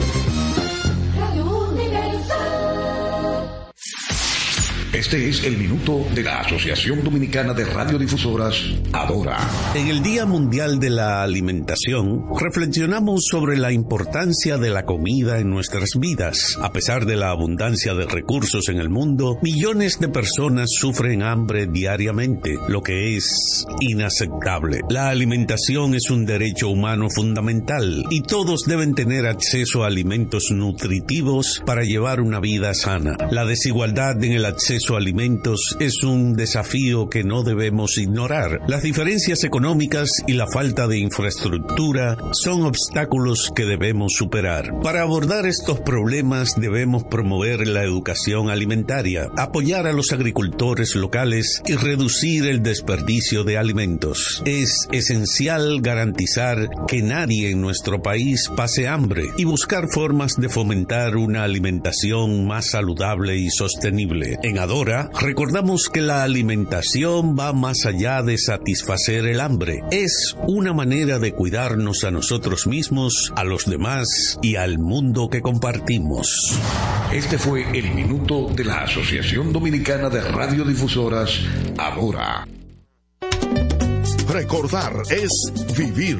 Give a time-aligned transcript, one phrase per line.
[4.97, 8.55] Este es el minuto de la Asociación Dominicana de Radiodifusoras,
[8.91, 9.37] Adora.
[9.75, 15.51] En el Día Mundial de la Alimentación, reflexionamos sobre la importancia de la comida en
[15.51, 16.57] nuestras vidas.
[16.63, 21.67] A pesar de la abundancia de recursos en el mundo, millones de personas sufren hambre
[21.67, 24.81] diariamente, lo que es inaceptable.
[24.89, 31.61] La alimentación es un derecho humano fundamental y todos deben tener acceso a alimentos nutritivos
[31.67, 33.15] para llevar una vida sana.
[33.29, 38.61] La desigualdad en el acceso alimentos es un desafío que no debemos ignorar.
[38.67, 44.79] Las diferencias económicas y la falta de infraestructura son obstáculos que debemos superar.
[44.81, 51.73] Para abordar estos problemas debemos promover la educación alimentaria, apoyar a los agricultores locales y
[51.75, 54.41] reducir el desperdicio de alimentos.
[54.45, 61.17] Es esencial garantizar que nadie en nuestro país pase hambre y buscar formas de fomentar
[61.17, 64.37] una alimentación más saludable y sostenible.
[64.43, 69.81] En Ahora recordamos que la alimentación va más allá de satisfacer el hambre.
[69.89, 75.41] Es una manera de cuidarnos a nosotros mismos, a los demás y al mundo que
[75.41, 76.55] compartimos.
[77.11, 81.39] Este fue el minuto de la Asociación Dominicana de Radiodifusoras,
[81.79, 82.47] Ahora.
[84.29, 85.31] Recordar es
[85.75, 86.19] vivir.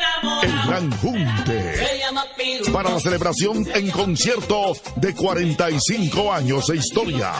[0.43, 1.87] El Gran Junte.
[2.71, 7.31] Para la celebración en concierto de 45 años de historia.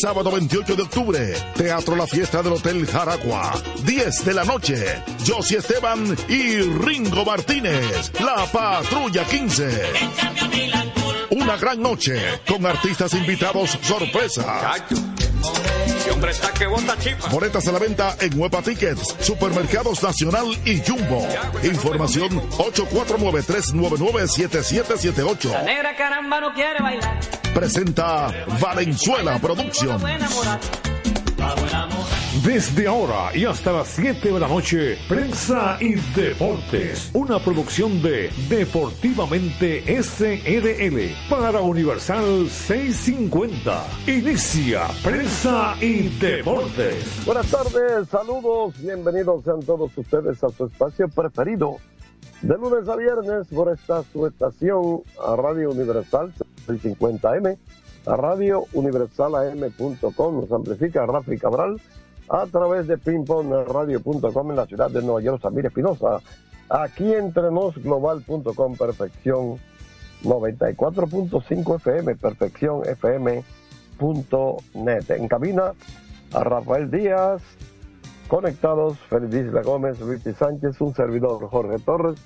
[0.00, 3.52] Sábado 28 de octubre, Teatro La Fiesta del Hotel Jaragua.
[3.84, 9.82] 10 de la noche, Josie Esteban y Ringo Martínez, la Patrulla 15.
[11.30, 14.74] Una gran noche con artistas invitados sorpresa.
[17.30, 21.26] Boletas a la venta en Huepa Tickets, Supermercados Nacional y Jumbo.
[21.62, 25.50] Información 849-399-7778.
[25.50, 27.20] La negra caramba no quiere bailar.
[27.54, 30.02] Presenta Valenzuela Productions.
[32.30, 38.30] Desde ahora y hasta las 7 de la noche, Prensa y Deportes, una producción de
[38.48, 43.84] Deportivamente SRL para Universal 650.
[44.06, 47.26] Inicia Prensa y Deportes.
[47.26, 51.78] Buenas tardes, saludos, bienvenidos sean todos ustedes a su espacio preferido.
[52.42, 56.32] De lunes a viernes por esta su estación a Radio Universal
[56.68, 57.58] 650M,
[58.06, 61.80] a Radio Universal AM.com, nos amplifica Rafi Cabral
[62.30, 66.20] a través de pingpongradio.com en la ciudad de Nueva York, Samir Espinosa,
[66.68, 69.58] aquí entre global.com, perfección
[70.22, 73.90] 94.5 FM, perfección FM.net.
[75.10, 75.72] En cabina
[76.32, 77.42] a Rafael Díaz,
[78.28, 82.22] conectados Feliz Isla Gómez, Luis Sánchez, un servidor Jorge Torres,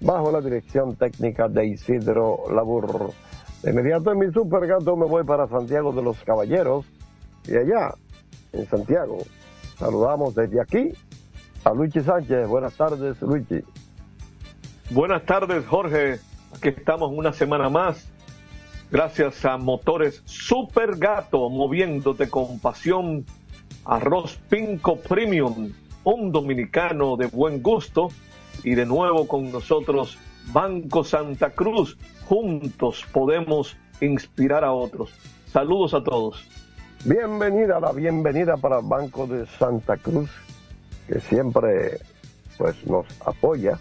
[0.00, 3.10] bajo la dirección técnica de Isidro Labur.
[3.64, 6.86] De inmediato en mi supergato me voy para Santiago de los Caballeros
[7.48, 7.94] y allá,
[8.52, 9.18] en Santiago,
[9.80, 10.92] Saludamos desde aquí
[11.64, 12.46] a Luigi Sánchez.
[12.46, 13.64] Buenas tardes, Luigi.
[14.90, 16.20] Buenas tardes, Jorge.
[16.54, 18.06] Aquí estamos una semana más.
[18.90, 23.24] Gracias a Motores Super Gato, moviéndote con pasión.
[23.86, 25.72] Arroz Pinco Premium,
[26.04, 28.08] un dominicano de buen gusto.
[28.62, 30.18] Y de nuevo con nosotros,
[30.52, 31.96] Banco Santa Cruz.
[32.26, 35.10] Juntos podemos inspirar a otros.
[35.46, 36.44] Saludos a todos.
[37.04, 40.30] Bienvenida, la bienvenida para el Banco de Santa Cruz,
[41.08, 41.98] que siempre
[42.58, 43.78] pues nos apoya.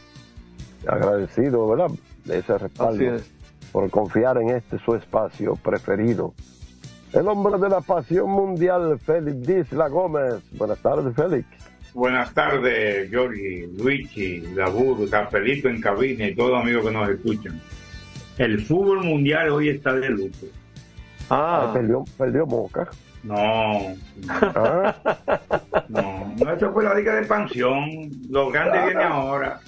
[0.87, 1.89] Agradecido, ¿verdad?
[2.23, 3.17] De ese respaldo
[3.73, 6.33] por confiar en este su espacio preferido.
[7.11, 10.35] El hombre de la pasión mundial, Félix Disla Gómez.
[10.53, 11.45] Buenas tardes, Félix.
[11.93, 17.61] Buenas tardes, Giorgi, Luigi, Labur, Capelito en cabina y todos los amigos que nos escuchan.
[18.37, 20.45] El fútbol mundial hoy está de luto.
[21.29, 22.89] Ah, perdió, perdió Boca.
[23.23, 23.95] No.
[25.89, 28.09] No, no, eso fue la liga de expansión.
[28.29, 29.59] Los grandes vienen ahora.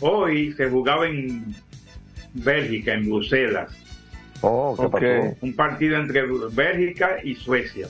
[0.00, 1.54] Hoy se jugaba en
[2.34, 3.72] Bélgica, en Bruselas.
[4.40, 4.74] Oh,
[5.40, 6.22] Un partido entre
[6.52, 7.86] Bélgica y Suecia.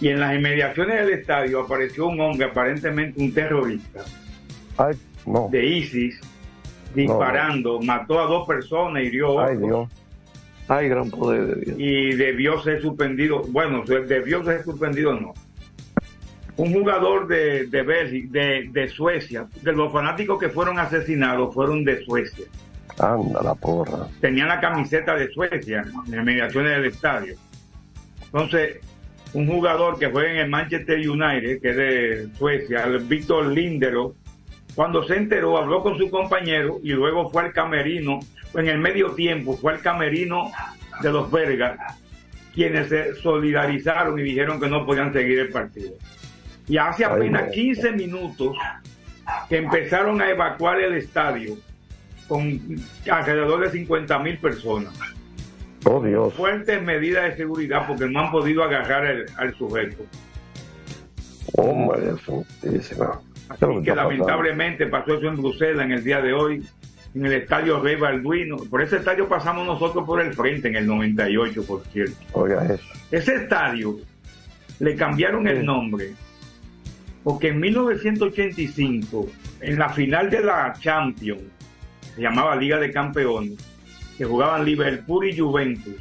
[0.00, 4.00] y en las inmediaciones del estadio apareció un hombre, aparentemente un terrorista
[4.76, 4.94] Ay,
[5.26, 5.48] no.
[5.50, 6.20] de ISIS,
[6.94, 9.88] disparando, mató a dos personas, hirió a Ay, otro, Dios.
[10.72, 11.76] Ay, gran poder de Dios.
[11.78, 13.42] y debió ser suspendido.
[13.48, 15.34] Bueno, debió ser suspendido, no.
[16.56, 21.84] Un jugador de, de, Bélgica- de, de Suecia, de los fanáticos que fueron asesinados fueron
[21.84, 22.44] de Suecia.
[22.98, 24.06] Anda la porra.
[24.20, 27.34] Tenían la camiseta de Suecia en las mediaciones del estadio.
[28.26, 28.78] Entonces,
[29.32, 34.14] un jugador que juega en el Manchester United, que es de Suecia, el Víctor Lindero,
[34.80, 38.20] cuando se enteró, habló con su compañero y luego fue al camerino,
[38.54, 40.50] en el medio tiempo, fue al camerino
[41.02, 41.76] de los belgas,
[42.54, 45.92] quienes se solidarizaron y dijeron que no podían seguir el partido.
[46.66, 47.50] Y hace apenas no.
[47.52, 48.56] 15 minutos
[49.50, 51.58] que empezaron a evacuar el estadio
[52.26, 52.58] con
[53.10, 54.94] alrededor de 50 mil personas.
[55.84, 56.32] Oh, Dios.
[56.32, 60.06] Fuertes medidas de seguridad porque no han podido agarrar el- al sujeto.
[61.52, 63.20] Oh, María Santísima.
[63.58, 66.64] ¿Qué es lo Así que lamentablemente pasó eso en Bruselas en el día de hoy,
[67.14, 68.56] en el estadio Rey Balduino.
[68.56, 72.16] Por ese estadio pasamos nosotros por el frente en el 98, por cierto.
[72.32, 72.84] Oiga eso.
[73.10, 73.96] Ese estadio
[74.78, 76.14] le cambiaron el nombre
[77.22, 79.28] porque en 1985,
[79.60, 81.42] en la final de la Champions,
[82.14, 83.58] se llamaba Liga de Campeones,
[84.16, 85.96] que jugaban Liverpool y Juventus,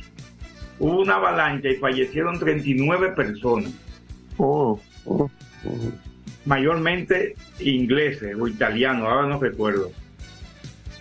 [0.80, 3.72] hubo una avalancha y fallecieron 39 personas,
[4.42, 6.08] Oh, Mm, mm.
[6.50, 9.92] Mayormente ingleses o italianos, ahora no recuerdo.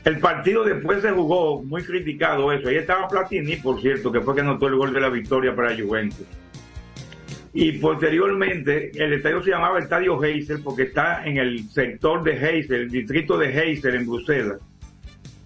[0.05, 2.69] El partido después se jugó muy criticado eso.
[2.69, 5.75] Ahí estaba Platini, por cierto, que fue que anotó el gol de la victoria para
[5.75, 6.27] Juventus.
[7.55, 12.83] Y posteriormente el estadio se llamaba Estadio Heiser porque está en el sector de Heiser,
[12.83, 14.59] el distrito de Heiser en Bruselas.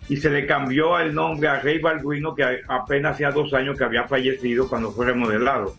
[0.09, 3.85] Y se le cambió el nombre a Rey Balduino, que apenas hacía dos años que
[3.85, 5.77] había fallecido cuando fue remodelado.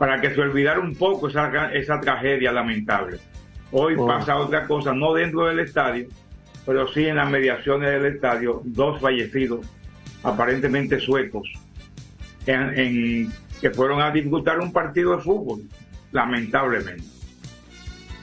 [0.00, 3.18] Para que se olvidara un poco esa, esa tragedia lamentable.
[3.70, 4.06] Hoy Oh.
[4.06, 6.08] pasa otra cosa, no dentro del estadio,
[6.64, 9.66] pero sí en las mediaciones del estadio, dos fallecidos,
[10.22, 11.52] aparentemente suecos,
[12.46, 15.60] en- en- que fueron a disputar un partido de fútbol,
[16.12, 17.04] lamentablemente.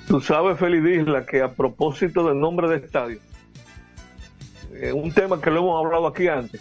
[0.07, 3.19] Tú sabes, Feliz Isla, que a propósito del nombre de estadio,
[4.73, 6.59] eh, un tema que lo hemos hablado aquí antes,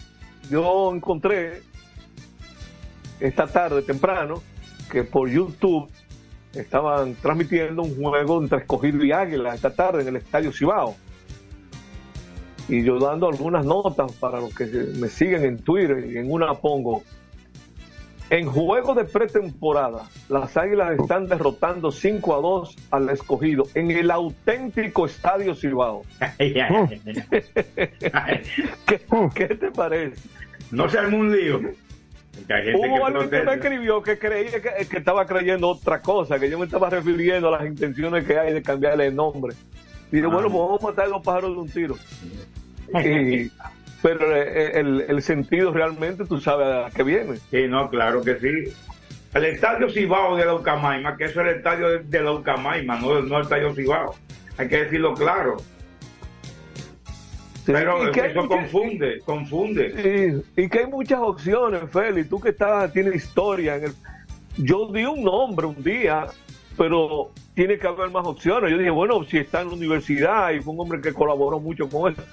[0.51, 1.63] yo encontré
[3.19, 4.43] esta tarde temprano
[4.91, 5.89] que por YouTube
[6.53, 10.95] estaban transmitiendo un juego entre Escogido y Águila esta tarde en el Estadio Cibao.
[12.69, 16.53] Y yo dando algunas notas para los que me siguen en Twitter y en una
[16.53, 17.03] pongo.
[18.29, 24.11] En juego de pretemporada, las Águilas están derrotando 5 a 2 al escogido en el
[24.11, 26.01] auténtico Estadio Cibao.
[26.37, 26.67] ¿Qué,
[29.33, 30.27] qué te parece?
[30.71, 31.61] no se armó un lío.
[32.75, 36.57] Hubo alguien que me escribió que creía que, que estaba creyendo otra cosa, que yo
[36.59, 39.55] me estaba refiriendo a las intenciones que hay de cambiarle el nombre.
[40.11, 40.33] Y yo, Ah.
[40.33, 41.95] bueno, pues vamos a matar los pájaros de un tiro.
[43.03, 43.51] Y-
[44.01, 47.37] pero eh, el, el sentido realmente tú sabes a qué viene.
[47.51, 48.73] Sí, no, claro que sí.
[49.33, 52.97] El estadio Cibao de la Ucamaima, que eso es el estadio de, de la Ucamaima,
[52.99, 54.15] no, no el estadio Cibao.
[54.57, 55.57] Hay que decirlo claro.
[57.73, 60.43] Pero que eso confunde, confunde.
[60.55, 62.29] Y, y que hay muchas opciones, Félix.
[62.29, 63.75] Tú que estás, tienes historia.
[63.75, 63.93] En el...
[64.57, 66.25] Yo di un nombre un día,
[66.77, 68.71] pero tiene que haber más opciones.
[68.71, 71.89] Yo dije, bueno, si está en la universidad y fue un hombre que colaboró mucho
[71.89, 72.23] con eso,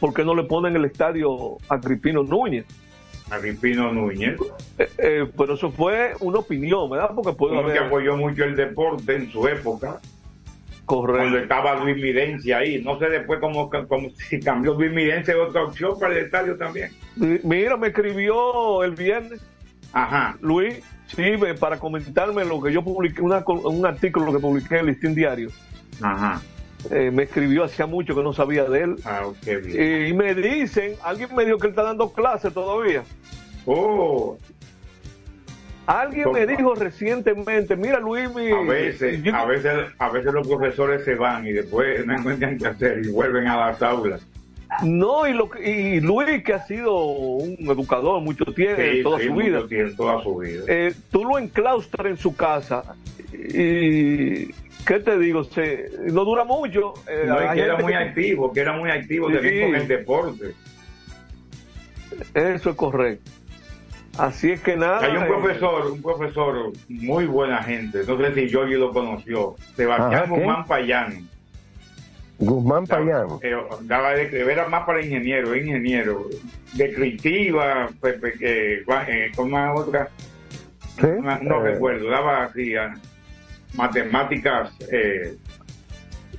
[0.00, 2.64] ¿por qué no le ponen el estadio a Agripino Núñez?
[3.30, 4.36] Agripino Núñez,
[4.78, 7.10] Eh, eh, pero eso fue una opinión, ¿verdad?
[7.14, 7.84] Porque puede uno que haber.
[7.84, 9.98] apoyó mucho el deporte en su época,
[10.86, 11.38] cuando Correcto.
[11.38, 11.96] estaba Luis
[12.56, 12.82] ahí.
[12.82, 16.90] No sé después cómo, cómo si cambió Luis Midencia otra opción para el estadio también.
[17.16, 19.40] Mi- Mira, me escribió el viernes
[19.92, 20.36] Ajá.
[20.40, 21.22] Luis, sí,
[21.60, 25.50] para comentarme lo que yo publiqué, una un artículo que publiqué en el Listín Diario.
[26.02, 26.42] Ajá.
[26.90, 28.96] Eh, me escribió hacía mucho que no sabía de él.
[29.04, 29.76] Ah, qué bien.
[29.80, 33.04] Eh, y me dicen, alguien me dijo que él está dando clases todavía.
[33.66, 34.36] Oh,
[35.86, 40.46] Alguien me dijo recientemente, mira Luis, mi, a veces, yo- a veces, a veces los
[40.48, 44.26] profesores se van y después no encuentran qué hacer y vuelven a las aulas.
[44.82, 49.18] no, y, lo, que- y Luis que ha sido un educador mucho tiempo, Sí, toda
[49.20, 50.64] sí, su mucho vida, tiempo, toda su vida.
[50.66, 52.82] eh, tú lo enclaustras en su casa
[53.32, 54.46] y,
[54.86, 55.44] ¿qué te digo?
[55.44, 56.94] Se, no dura mucho.
[57.06, 59.34] eh, no, que era muy que- activo, que era muy activo Sí.
[59.34, 60.54] también con el deporte.
[62.32, 63.30] Eso es correcto.
[64.18, 65.00] Así es que nada.
[65.00, 69.56] Hay un eh, profesor, un profesor muy buena gente, no sé si Yogi lo conoció,
[69.76, 70.30] Sebastián ¿qué?
[70.30, 71.28] Guzmán Payán.
[72.38, 73.26] Guzmán Payán.
[73.42, 76.26] Eh, daba de- era más para ingeniero, ingeniero,
[76.74, 77.88] descriptiva,
[79.36, 80.08] ¿cómo es otra?
[81.42, 82.94] No, Eh, recuerdo, daba así, ah,
[83.74, 85.34] matemáticas, eh,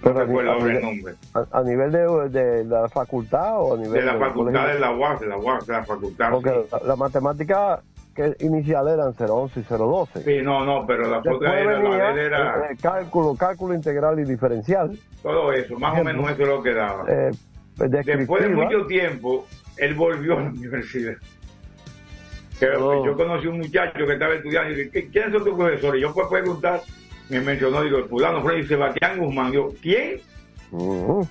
[0.05, 1.13] Pero no recuerdo ahora el nivel, nombre.
[1.33, 4.91] a- a nivel de, de la facultad o a nivel De la facultad de la
[4.91, 6.31] UAS, de la UAS, de la facultad.
[6.31, 6.67] Porque sí.
[6.71, 7.81] la, la matemática
[8.15, 10.21] que inicial eran 011 y 012.
[10.23, 14.97] Sí, no, no, pero la Después era, la venía era cálculo, cálculo integral y diferencial.
[15.23, 17.03] todo eso, más o menos eso es lo que daba.
[17.09, 17.31] Eh,
[17.77, 19.45] Después de mucho tiempo,
[19.77, 21.15] él volvió a la universidad.
[22.59, 23.05] Que- Oh.
[23.05, 25.99] Yo conocí un muchacho que estaba estudiando y dije, ¿qué- ¿quiénes son tus profesores?
[25.99, 26.79] Y yo puedo preguntar,
[27.29, 29.51] me mencionó, digo, fulano, Freddy Sebastián Guzmán.
[29.51, 30.19] Yo, ¿quién?
[30.71, 31.27] Ujú.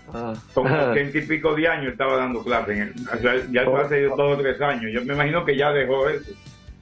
[0.54, 2.76] Como ochenta y pico de años estaba dando clases.
[2.76, 4.90] en el- o sea, ya eso hace dos o tres años.
[4.92, 6.32] Yo me imagino que ya dejó eso.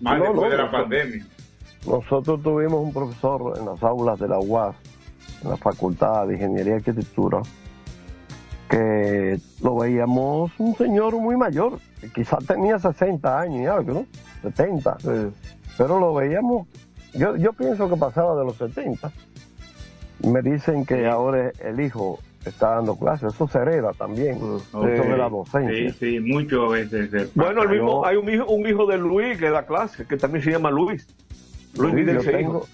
[0.00, 0.70] Más No, después no, de la no.
[0.70, 1.26] pandemia.
[1.86, 4.76] Nosotros tuvimos un profesor en las aulas de la UAS,
[5.42, 7.42] en la Facultad de Ingeniería y Arquitectura,
[8.68, 14.06] que lo veíamos un señor muy mayor, que quizás tenía 60 años y algo, ¿no?
[14.42, 14.96] 70.
[15.76, 16.66] Pero lo veíamos,
[17.14, 19.10] yo, yo pienso que pasaba de los 70.
[20.24, 25.16] Me dicen que ahora el hijo está dando clases, eso se hereda también, eso de
[25.16, 25.92] la docencia.
[25.92, 27.10] Sí, sí, muchas veces.
[27.10, 30.16] se Bueno, el mismo, hay un hijo, un hijo de Luis que da clase, que
[30.16, 31.06] también se llama Luis.
[31.78, 32.66] Luis Sí, yo, tengo,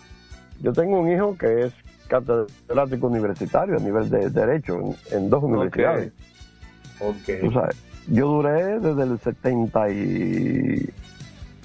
[0.61, 1.73] yo tengo un hijo que es
[2.09, 6.13] catedrático universitario a nivel de derecho en, en dos universidades.
[7.01, 7.41] Ok.
[7.41, 7.77] Tú sabes,
[8.09, 10.91] yo duré desde el 70 y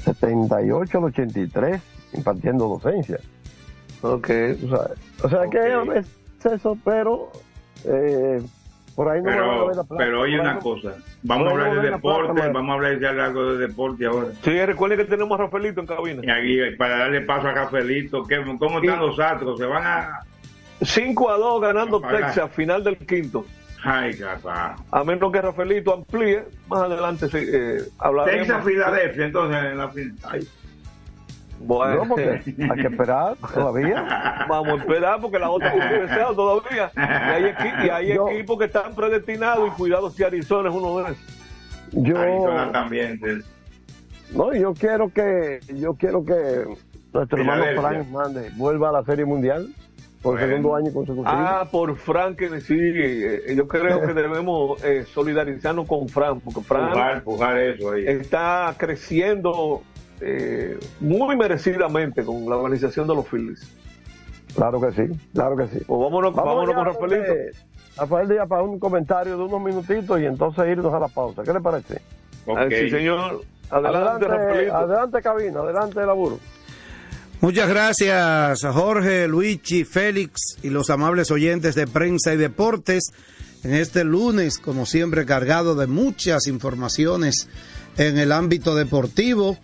[0.03, 1.81] 78 al 83
[2.13, 3.19] impartiendo docencia.
[4.01, 4.27] Ok.
[4.61, 4.97] Tú sabes.
[5.23, 5.95] O sea que Ok.
[5.95, 7.31] es eso, pero
[7.85, 8.41] eh,
[8.95, 10.03] por ahí no me van a Pero, ver la plata.
[10.03, 10.93] pero oye una no- cosa,
[11.23, 14.27] vamos a hablar de deporte, vamos a hablar de algo de deporte ahora.
[14.43, 16.21] Sí, recuerden que tenemos a Rafaelito en cabina.
[16.23, 19.57] Y aquí, para darle paso a Rafaelito, ¿qué- ¿cómo están los astros?
[19.57, 20.19] ¿Se van a...?
[20.81, 22.25] 5 a 2 ganando Apagar.
[22.25, 23.45] Texas, final del quinto.
[23.85, 24.75] Ay, capaz.
[24.91, 28.47] A menos que Rafaelito amplíe, más adelante eh, hablaremos.
[28.47, 30.47] Texas, Filadelfia, entonces, en la fin- ay.
[31.65, 34.45] Bueno, No, porque hay que esperar todavía.
[34.49, 36.91] vamos a esperar porque la otra es todavía.
[36.95, 40.75] Y hay, equi- y hay Yo- equipos que están predestinados y cuidado si Arizona es
[40.75, 41.17] uno de esos.
[41.91, 43.19] Yo, Arizona también.
[43.23, 44.35] sí.
[44.35, 46.65] no, yo quiero que, yo quiero que
[47.13, 47.63] nuestro hermano.
[47.81, 49.67] Frank Mande vuelva a la Serie Mundial
[50.21, 50.47] por Bueno.
[50.47, 51.25] segundo año consecutivo.
[51.27, 56.61] Ah, por Frank, que sí, eh, yo creo que debemos eh, solidarizarnos con Frank, porque
[56.61, 58.05] Frank Pujar, pujar eso ahí.
[58.07, 59.83] está creciendo
[60.25, 63.67] eh, muy merecidamente con la organización de los Phillies.
[64.55, 65.83] Claro que sí, claro que sí.
[65.85, 67.33] Pues vámonos, vámonos ya, con Rafaelito.
[67.97, 71.43] Rafael Díaz para un comentario de unos minutitos y entonces irnos a la pausa.
[71.43, 72.01] ¿Qué le parece?
[72.69, 73.41] Sí, señor.
[73.69, 74.75] Adelante, Adelante, Rafaelito.
[74.75, 76.39] adelante cabina, adelante laburo.
[77.41, 83.11] Muchas gracias, Jorge, Luigi, Félix y los amables oyentes de prensa y deportes.
[83.63, 87.49] En este lunes, como siempre, cargado de muchas informaciones
[87.97, 89.57] en el ámbito deportivo.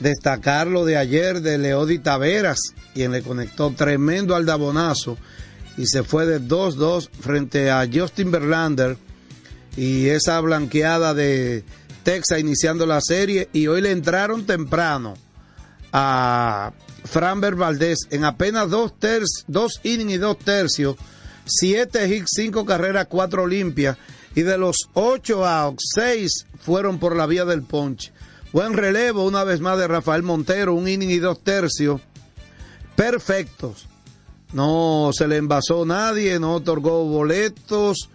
[0.00, 2.58] Destacar lo de ayer de Leody Taveras,
[2.94, 5.16] quien le conectó tremendo aldabonazo
[5.76, 8.96] y se fue de 2-2 frente a Justin Verlander
[9.76, 11.64] y esa blanqueada de
[12.02, 15.14] Texas iniciando la serie y hoy le entraron temprano
[15.92, 16.72] a
[17.04, 20.96] Framber Valdés en apenas dos, tercios, dos innings y dos tercios,
[21.44, 23.96] siete hits, cinco carreras, cuatro limpias
[24.34, 28.12] y de los ocho outs, seis fueron por la vía del ponche.
[28.52, 32.02] Buen relevo una vez más de Rafael Montero, un inning y dos tercios,
[32.94, 33.88] perfectos.
[34.52, 38.10] No se le envasó nadie, no otorgó boletos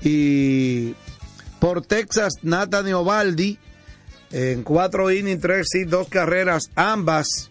[0.00, 0.94] y
[1.58, 3.58] por Texas Nathan Ovaldi
[4.30, 7.50] en cuatro innings, tres y dos carreras, ambas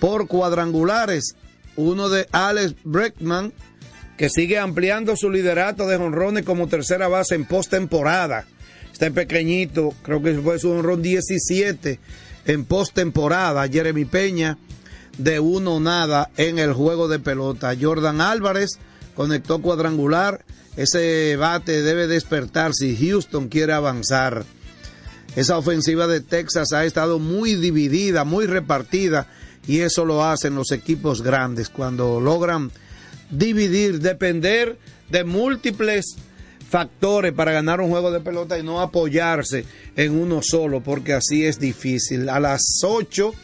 [0.00, 1.36] por cuadrangulares.
[1.76, 3.52] Uno de Alex Breckman,
[4.18, 8.46] que sigue ampliando su liderato de jonrones como tercera base en postemporada.
[9.00, 11.98] Este pequeñito, creo que fue su honrón 17
[12.44, 13.66] en postemporada.
[13.66, 14.58] Jeremy Peña
[15.16, 17.74] de uno nada en el juego de pelota.
[17.80, 18.72] Jordan Álvarez
[19.14, 20.44] conectó cuadrangular.
[20.76, 24.44] Ese bate debe despertar si Houston quiere avanzar.
[25.34, 29.28] Esa ofensiva de Texas ha estado muy dividida, muy repartida,
[29.66, 32.70] y eso lo hacen los equipos grandes cuando logran
[33.30, 34.76] dividir, depender
[35.08, 36.18] de múltiples
[36.70, 39.64] factores para ganar un juego de pelota y no apoyarse
[39.96, 42.28] en uno solo, porque así es difícil.
[42.28, 43.34] A las 8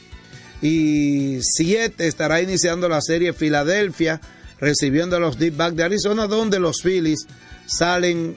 [0.63, 4.21] y 7 estará iniciando la serie Filadelfia,
[4.61, 7.27] recibiendo a los Deep Back de Arizona, donde los Phillies
[7.67, 8.37] salen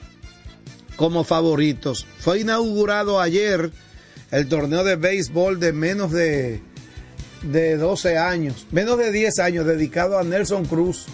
[0.96, 2.04] como favoritos.
[2.18, 3.70] Fue inaugurado ayer
[4.32, 6.60] el torneo de béisbol de menos de,
[7.42, 11.06] de 12 años, menos de 10 años, dedicado a Nelson Cruz,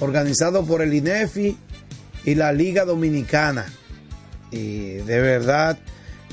[0.00, 1.58] organizado por el INEFI
[2.24, 3.66] y la Liga Dominicana.
[4.50, 5.78] Y de verdad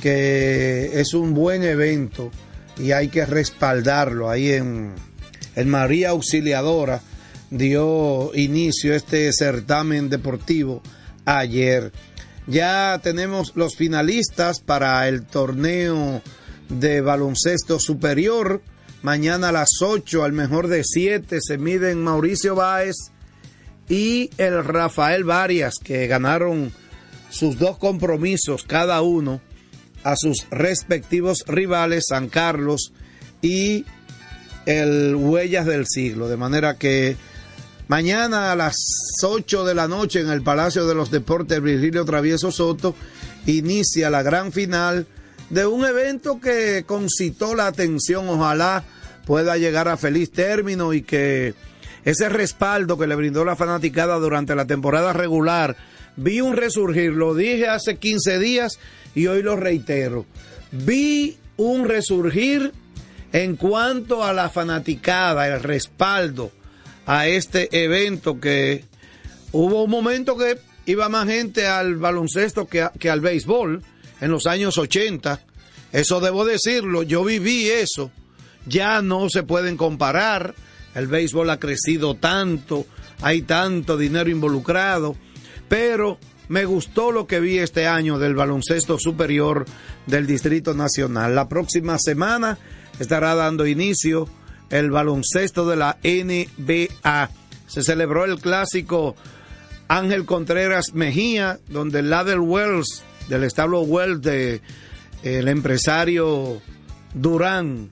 [0.02, 2.32] que es un buen evento
[2.78, 4.94] y hay que respaldarlo ahí en,
[5.56, 7.02] en María Auxiliadora
[7.52, 10.82] dio inicio este certamen deportivo
[11.26, 11.92] ayer.
[12.48, 16.22] Ya tenemos los finalistas para el torneo
[16.70, 18.62] de baloncesto superior.
[19.04, 22.96] Mañana a las 8, al mejor de 7, se miden Mauricio Báez
[23.92, 26.72] y el Rafael Varias, que ganaron
[27.30, 29.42] sus dos compromisos cada uno
[30.06, 32.94] a sus respectivos rivales, San Carlos
[33.42, 33.84] y
[34.66, 36.30] el Huellas del Siglo.
[36.30, 37.18] De manera que
[37.90, 38.78] mañana a las
[39.24, 42.96] 8 de la noche en el Palacio de los Deportes Virgilio Travieso Soto
[43.46, 45.06] inicia la gran final
[45.50, 48.86] de un evento que concitó la atención, ojalá
[49.26, 51.56] pueda llegar a feliz término y que
[52.06, 55.78] ese respaldo que le brindó la fanaticada durante la temporada regular,
[56.16, 58.80] vi un resurgir, lo dije hace 15 días
[59.16, 60.26] y hoy lo reitero,
[60.72, 62.72] vi un resurgir
[63.34, 66.52] en cuanto a la fanaticada, el respaldo
[67.06, 68.84] a este evento que
[69.52, 73.82] hubo un momento que iba más gente al baloncesto que, que al béisbol
[74.20, 75.42] en los años 80.
[75.92, 78.12] Eso debo decirlo, yo viví eso.
[78.66, 80.56] Ya no se pueden comparar.
[80.96, 82.86] El béisbol ha crecido tanto,
[83.22, 85.16] hay tanto dinero involucrado,
[85.70, 86.20] pero
[86.50, 89.66] me gustó lo que vi este año del baloncesto superior
[90.06, 91.34] del Distrito Nacional.
[91.34, 92.58] La próxima semana
[93.00, 94.28] estará dando inicio
[94.70, 97.30] el baloncesto de la NBA.
[97.68, 99.16] Se celebró el clásico
[99.88, 104.62] Ángel Contreras Mejía, donde el Ladder Wells, del establo Wells de
[105.24, 106.62] el empresario
[107.14, 107.92] Durán,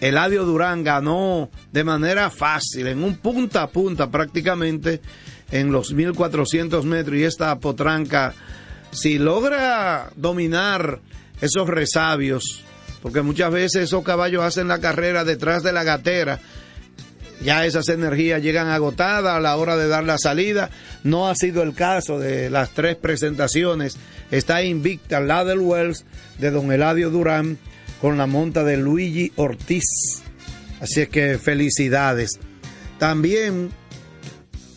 [0.00, 5.00] Eladio Durán ganó de manera fácil, en un punta a punta prácticamente,
[5.50, 7.16] en los 1400 metros.
[7.16, 8.34] Y esta potranca,
[8.90, 11.00] si logra dominar
[11.40, 12.64] esos resabios,
[13.02, 16.40] porque muchas veces esos caballos hacen la carrera detrás de la gatera,
[17.40, 20.70] ya esas energías llegan agotadas a la hora de dar la salida.
[21.04, 23.96] No ha sido el caso de las tres presentaciones.
[24.32, 26.04] Está invicta la del Wells
[26.38, 27.58] de don Eladio Durán
[28.00, 29.84] con la monta de Luigi Ortiz.
[30.80, 32.38] Así es que felicidades.
[32.98, 33.70] También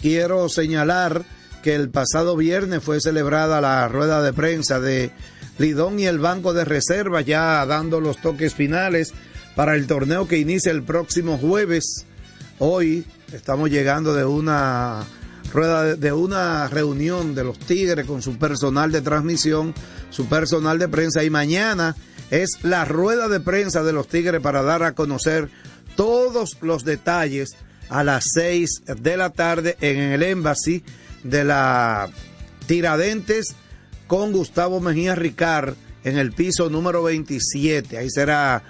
[0.01, 1.23] quiero señalar
[1.61, 5.11] que el pasado viernes fue celebrada la rueda de prensa de
[5.59, 9.13] Lidón y el Banco de Reserva ya dando los toques finales
[9.55, 12.05] para el torneo que inicia el próximo jueves.
[12.57, 15.05] Hoy estamos llegando de una
[15.53, 19.73] rueda de una reunión de los Tigres con su personal de transmisión,
[20.09, 21.95] su personal de prensa y mañana
[22.31, 25.49] es la rueda de prensa de los Tigres para dar a conocer
[25.95, 27.55] todos los detalles
[27.89, 30.83] a las 6 de la tarde en el Embassy
[31.23, 32.09] de la
[32.65, 33.53] Tiradentes
[34.07, 37.97] con Gustavo Mejía Ricard en el piso número 27.
[37.97, 38.63] Ahí será,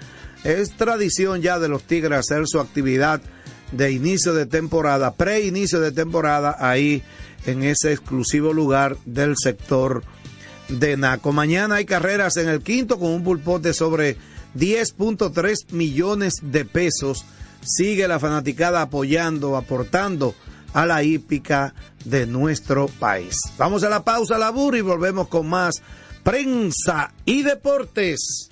[0.44, 3.22] es tradición ya de los Tigres hacer su actividad
[3.70, 7.02] de inicio de temporada, pre-inicio de temporada, ahí
[7.46, 10.02] en ese exclusivo lugar del sector
[10.68, 11.32] de Naco.
[11.32, 14.16] Mañana hay carreras en el quinto con un pulpote de sobre
[14.56, 17.24] 10.3 millones de pesos.
[17.62, 20.34] Sigue la fanaticada apoyando, aportando
[20.72, 23.36] a la hípica de nuestro país.
[23.58, 25.82] Vamos a la pausa, la y volvemos con más
[26.22, 28.51] prensa y deportes.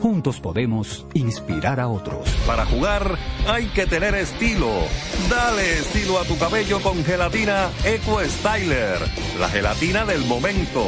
[0.00, 2.28] Juntos podemos inspirar a otros.
[2.46, 3.16] Para jugar
[3.48, 4.70] hay que tener estilo.
[5.30, 8.98] Dale estilo a tu cabello con gelatina Eco Styler.
[9.40, 10.84] La gelatina del momento.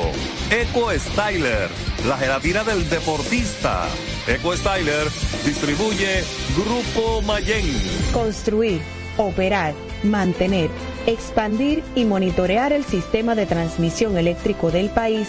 [0.51, 1.69] Eco Styler.
[2.07, 3.87] La gelatina del deportista.
[4.27, 5.09] Eco Styler
[5.45, 6.23] distribuye
[6.55, 7.65] Grupo Mayen.
[8.13, 8.81] Construir,
[9.17, 10.69] operar, mantener,
[11.07, 15.29] expandir y monitorear el sistema de transmisión eléctrico del país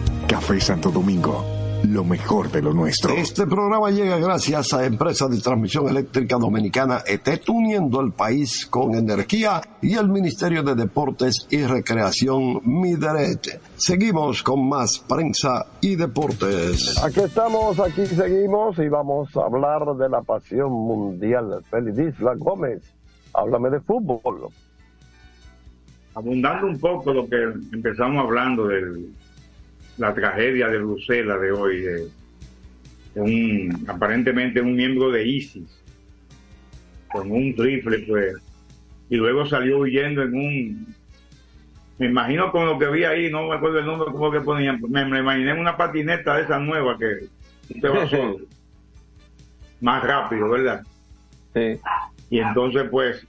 [0.31, 1.43] Café Santo Domingo,
[1.89, 3.13] lo mejor de lo nuestro.
[3.15, 8.95] Este programa llega gracias a Empresa de Transmisión Eléctrica Dominicana ETET, uniendo el país con
[8.95, 13.59] energía y el Ministerio de Deportes y Recreación Mideret.
[13.75, 17.03] Seguimos con más prensa y deportes.
[17.03, 21.61] Aquí estamos, aquí seguimos y vamos a hablar de la pasión mundial.
[21.69, 22.81] Félix Isla Gómez,
[23.33, 24.47] háblame de fútbol.
[26.15, 27.35] abundando un poco lo que
[27.73, 29.11] empezamos hablando de
[29.97, 32.07] la tragedia de Bruselas de hoy, de,
[33.15, 35.79] de un, aparentemente un miembro de ISIS,
[37.11, 38.35] con un rifle, pues,
[39.09, 40.95] y luego salió huyendo en un,
[41.99, 44.79] me imagino con lo que vi ahí, no me acuerdo el nombre, cómo que ponían,
[44.89, 47.25] me, me imaginé una patineta de esa nueva que
[47.75, 48.37] usted va solo,
[49.81, 50.81] más rápido, ¿verdad?
[51.53, 51.79] Sí.
[52.29, 53.27] Y entonces, pues,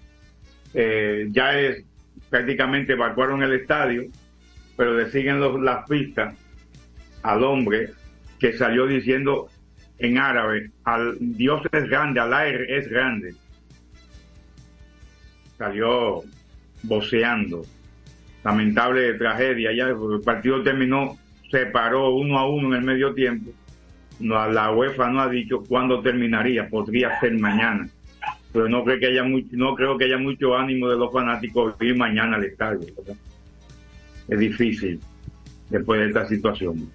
[0.74, 1.84] eh, ya es
[2.30, 4.04] prácticamente evacuaron el estadio,
[4.76, 6.34] pero le siguen los- las pistas
[7.22, 7.90] al hombre
[8.38, 9.48] que salió diciendo
[9.98, 13.34] en árabe, al Dios es grande, Alá es grande.
[15.56, 16.22] Salió
[16.82, 17.62] voceando.
[18.42, 19.72] Lamentable tragedia.
[19.72, 21.16] Ya el partido terminó,
[21.50, 23.52] se paró uno a uno en el medio tiempo.
[24.18, 27.88] La UEFA no ha dicho cuándo terminaría, podría ser mañana.
[28.52, 31.74] Pero no creo que haya mucho, no creo que haya mucho ánimo de los fanáticos
[31.80, 32.86] ir mañana al estadio.
[34.28, 35.00] Es difícil
[35.70, 36.90] después de esta situación.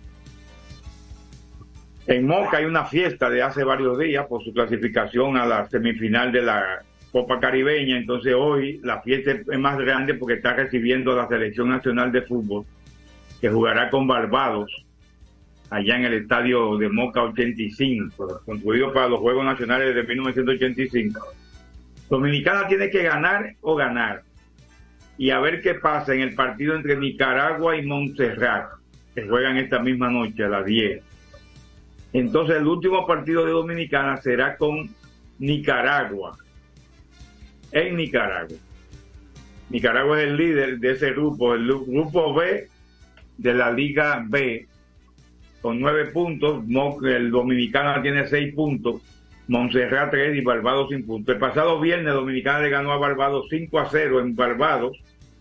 [2.08, 6.32] En Moca hay una fiesta de hace varios días por su clasificación a la semifinal
[6.32, 7.98] de la Copa Caribeña.
[7.98, 12.22] Entonces hoy la fiesta es más grande porque está recibiendo a la Selección Nacional de
[12.22, 12.66] Fútbol
[13.42, 14.72] que jugará con Barbados
[15.70, 21.20] allá en el estadio de Moca 85, construido para los Juegos Nacionales de 1985.
[22.10, 24.24] Dominicana tiene que ganar o ganar.
[25.18, 28.70] Y a ver qué pasa en el partido entre Nicaragua y Montserrat,
[29.14, 31.07] que juegan esta misma noche a las 10.
[32.20, 34.90] Entonces el último partido de Dominicana será con
[35.38, 36.36] Nicaragua,
[37.72, 38.58] en Nicaragua.
[39.70, 42.68] Nicaragua es el líder de ese grupo, el grupo B
[43.38, 44.66] de la Liga B,
[45.62, 46.64] con nueve puntos.
[47.04, 49.02] El Dominicana tiene seis puntos,
[49.48, 51.36] Montserrat tres y Barbados sin puntos.
[51.36, 54.98] El pasado viernes Dominicana le ganó a Barbados 5 a 0 en Barbados,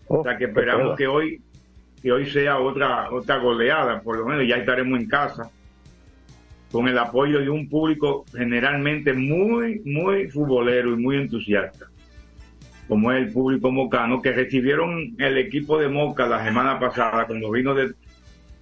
[0.07, 1.41] o sea que esperamos que hoy
[2.03, 5.49] que hoy sea otra otra goleada, por lo menos ya estaremos en casa
[6.71, 11.87] con el apoyo de un público generalmente muy, muy futbolero y muy entusiasta,
[12.87, 17.51] como es el público mocano, que recibieron el equipo de Moca la semana pasada cuando
[17.51, 17.93] vino de,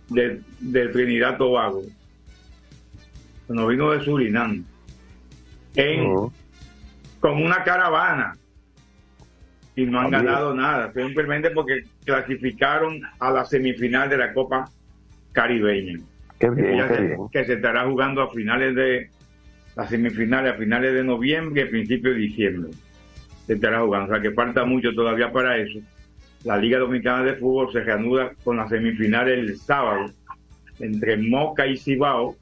[0.09, 1.81] de, de Trinidad Tobago,
[3.47, 4.63] cuando vino de Surinam,
[5.75, 6.31] en,
[7.19, 8.37] con una caravana
[9.75, 14.69] y no han ganado nada, simplemente porque clasificaron a la semifinal de la Copa
[15.33, 15.99] Caribeña.
[16.39, 17.17] Qué bien, que, qué se, bien.
[17.31, 19.09] que se estará jugando a finales de
[19.75, 22.71] las semifinales, a finales de noviembre y a principios de diciembre.
[23.47, 25.79] Se estará jugando, o sea que falta mucho todavía para eso.
[26.43, 30.11] La Liga Dominicana de Fútbol se reanuda con las semifinales el sábado
[30.79, 32.35] entre Moca y Cibao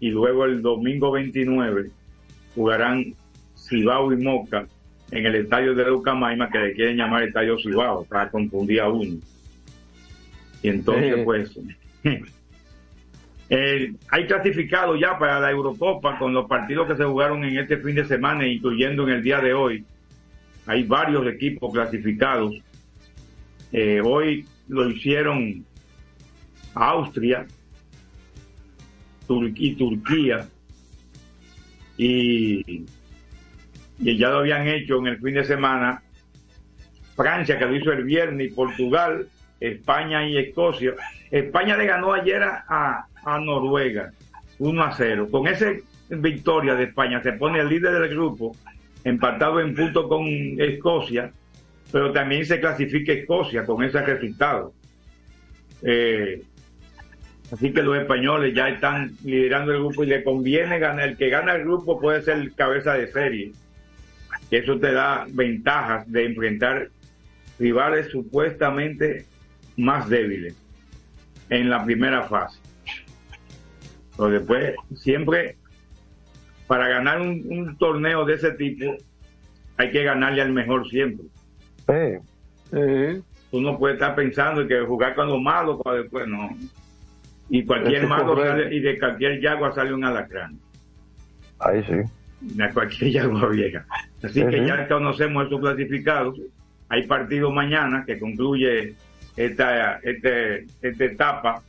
[0.00, 1.90] y luego el domingo 29
[2.54, 3.14] jugarán
[3.56, 4.66] Cibao y Moca
[5.10, 9.16] en el estadio de Leucamaima que le quieren llamar Estadio Cibao para confundir a uno.
[10.62, 11.22] Y entonces Sí.
[11.24, 11.58] pues
[13.54, 17.76] eh, hay clasificado ya para la Eurocopa con los partidos que se jugaron en este
[17.76, 19.84] fin de semana, incluyendo en el día de hoy.
[20.64, 22.54] Hay varios equipos clasificados.
[23.70, 25.66] Eh, hoy lo hicieron
[26.74, 27.46] Austria
[29.28, 30.48] Tur- y Turquía
[31.98, 32.86] y,
[33.98, 36.02] y ya lo habían hecho en el fin de semana
[37.14, 39.28] Francia que lo hizo el viernes y Portugal,
[39.60, 40.94] España y Escocia.
[41.30, 44.12] España le ganó ayer a, a- Noruega
[44.58, 45.28] 1 a 0.
[45.30, 45.70] Con esa
[46.08, 48.56] victoria de España se pone el líder del grupo,
[49.04, 50.26] empatado en punto con
[50.58, 51.32] Escocia,
[51.90, 54.72] pero también se clasifica Escocia con ese resultado.
[55.82, 56.42] Eh,
[57.52, 61.08] así que los españoles ya están liderando el grupo y le conviene ganar.
[61.08, 63.52] El que gana el grupo puede ser cabeza de serie.
[64.50, 66.88] Eso te da ventajas de enfrentar
[67.58, 69.24] rivales supuestamente
[69.76, 70.54] más débiles
[71.48, 72.58] en la primera fase.
[74.16, 75.56] Pero después, siempre,
[76.66, 78.94] para ganar un, un torneo de ese tipo,
[79.76, 81.26] hay que ganarle al mejor siempre.
[83.50, 86.50] Tú no puedes estar pensando que jugar con los malos, para después no.
[87.50, 90.58] Y cualquier malo sale- y de cualquier yagua sale un alacrán.
[91.58, 91.96] Ahí sí.
[92.40, 93.84] De cualquier yagua vieja.
[94.22, 94.66] Así Sí, que sí.
[94.66, 96.38] ya conocemos estos clasificados.
[96.88, 98.94] Hay partido mañana que concluye
[99.36, 101.62] esta, este, esta etapa.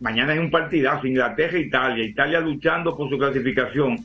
[0.00, 2.04] Mañana es un partidazo, Inglaterra e Italia.
[2.04, 3.96] Italia luchando por su clasificación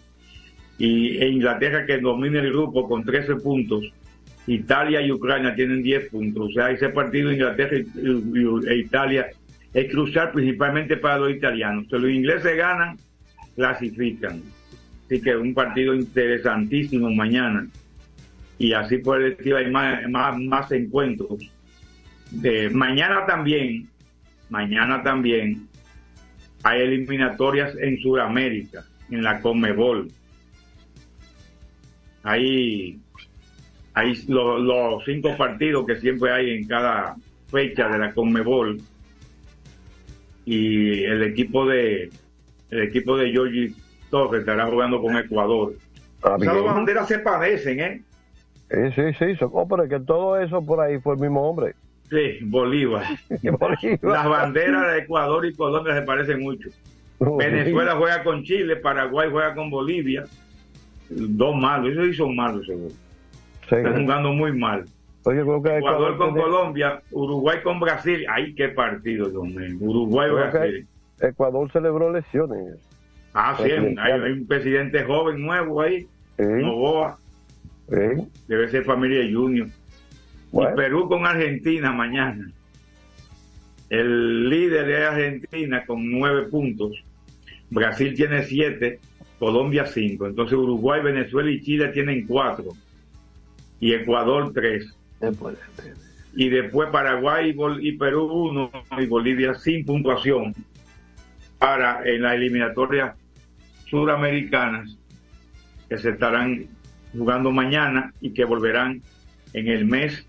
[0.77, 3.91] y e Inglaterra que domina el grupo con 13 puntos.
[4.47, 6.49] Italia y Ucrania tienen 10 puntos.
[6.49, 9.27] O sea, ese partido Inglaterra e Italia
[9.73, 11.85] es crucial principalmente para los italianos.
[11.89, 12.97] Si los ingleses ganan,
[13.55, 14.41] clasifican.
[15.05, 17.67] Así que un partido interesantísimo mañana.
[18.57, 21.39] Y así por el hay más, más, más encuentros.
[22.71, 23.87] Mañana también,
[24.49, 25.68] mañana también
[26.63, 30.09] hay eliminatorias en Sudamérica, en la Conmebol.
[32.23, 32.99] Hay,
[33.93, 37.15] hay lo- los cinco partidos que siempre hay en cada
[37.49, 38.79] fecha de la Conmebol.
[40.45, 42.09] Y el equipo de
[42.71, 43.73] el equipo de Georgie
[44.09, 45.73] Torres estará jugando con Ecuador.
[46.21, 46.65] Ah, bien.
[46.65, 48.01] banderas se parecen, ¿eh?
[48.95, 51.73] Sí, sí, so- oh, pero es que todo eso por ahí fue el mismo hombre.
[52.09, 53.03] Sí, Bolívar.
[53.59, 53.99] Bolívar.
[54.01, 56.69] Las banderas de Ecuador y Colombia se parecen mucho.
[57.37, 60.23] Venezuela juega con Chile, Paraguay juega con Bolivia.
[61.09, 62.93] Dos malos, sí son malos seguro.
[63.67, 63.75] Sí.
[63.75, 64.85] Están jugando muy mal.
[65.25, 68.25] Oye, creo que Ecuador con tiene- Colombia, Uruguay con Brasil.
[68.29, 69.77] ¡Ay, qué partido, Dios mío!
[69.81, 70.87] Uruguay, creo Brasil.
[71.19, 72.75] que Ecuador celebró lesiones.
[73.33, 77.17] Ah, sí, hay, un- hay un presidente joven nuevo ahí, Novoa.
[78.47, 79.67] Debe ser familia Junior.
[80.51, 80.71] Bueno.
[80.71, 82.51] Y Perú con Argentina mañana.
[83.89, 86.91] El líder es Argentina con nueve puntos.
[87.69, 88.99] Brasil tiene siete,
[89.39, 90.27] Colombia cinco.
[90.27, 92.71] Entonces Uruguay, Venezuela y Chile tienen cuatro.
[93.79, 94.95] Y Ecuador tres.
[96.35, 100.53] Y después Paraguay y, Bol- y Perú uno y Bolivia sin puntuación
[101.57, 103.15] para en las eliminatorias
[103.87, 104.95] suramericanas
[105.89, 106.67] que se estarán
[107.11, 109.01] jugando mañana y que volverán
[109.53, 110.25] en el mes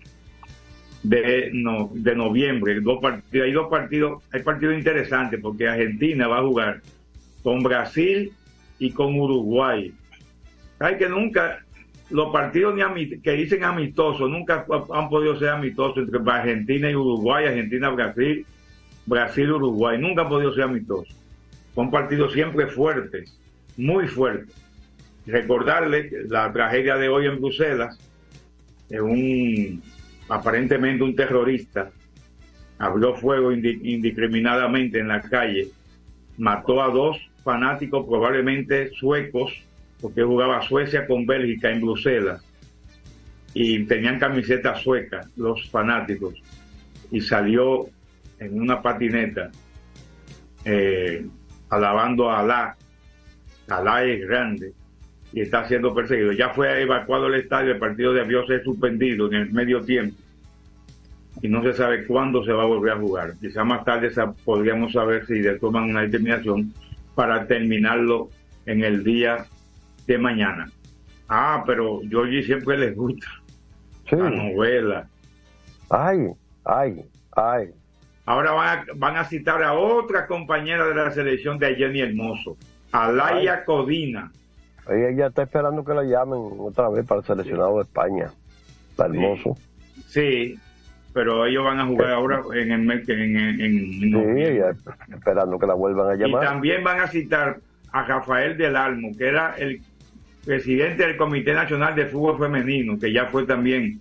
[1.03, 2.79] de, no- de noviembre.
[2.81, 6.81] Dos partidos, hay dos partidos, hay partidos interesantes porque Argentina va a jugar
[7.43, 8.31] con Brasil
[8.79, 9.93] y con Uruguay.
[10.79, 11.59] Hay que nunca
[12.09, 12.75] los partidos
[13.23, 18.45] que dicen amistosos nunca han podido ser amistosos entre Argentina y Uruguay, Argentina, Brasil,
[19.05, 21.15] Brasil, Uruguay, nunca han podido ser amistosos.
[21.73, 23.37] Son partidos siempre fuertes,
[23.77, 24.53] muy fuertes.
[25.25, 27.97] Recordarle la tragedia de hoy en Bruselas,
[28.89, 29.81] de un
[30.31, 31.91] aparentemente un terrorista
[32.79, 35.67] abrió fuego indi- indiscriminadamente en la calle,
[36.37, 39.51] mató a dos fanáticos probablemente suecos,
[39.99, 42.41] porque jugaba Suecia con Bélgica en Bruselas,
[43.53, 46.41] y tenían camisetas suecas, los fanáticos,
[47.11, 47.87] y salió
[48.39, 49.51] en una patineta
[50.63, 51.25] eh,
[51.69, 52.77] alabando a Alá.
[53.67, 54.71] Alá es grande
[55.33, 56.31] y está siendo perseguido.
[56.31, 60.15] Ya fue evacuado el estadio, el partido debió ser suspendido en el medio tiempo
[61.41, 63.33] y no se sabe cuándo se va a volver a jugar.
[63.39, 64.11] Quizá más tarde
[64.45, 66.73] podríamos saber si toman una determinación
[67.15, 68.29] para terminarlo
[68.65, 69.45] en el día
[70.07, 70.71] de mañana.
[71.27, 73.27] Ah, pero Georgie siempre les gusta
[74.11, 75.07] la novela.
[75.89, 76.27] Ay,
[76.65, 77.69] ay, ay.
[78.25, 82.57] Ahora van a, van a citar a otra compañera de la selección de Jenny Hermoso,
[82.91, 84.31] Alaya Codina.
[84.87, 88.31] Ella está esperando que la llamen otra vez para el seleccionado de España.
[88.91, 89.57] Está hermoso.
[90.07, 90.59] Sí,
[91.13, 96.11] pero ellos van a jugar ahora en el en, en, sí, esperando que la vuelvan
[96.11, 96.43] a llamar.
[96.43, 97.59] Y también van a citar
[97.91, 99.81] a Rafael del Almo, que era el
[100.45, 103.99] presidente del Comité Nacional de Fútbol Femenino, que ya fue también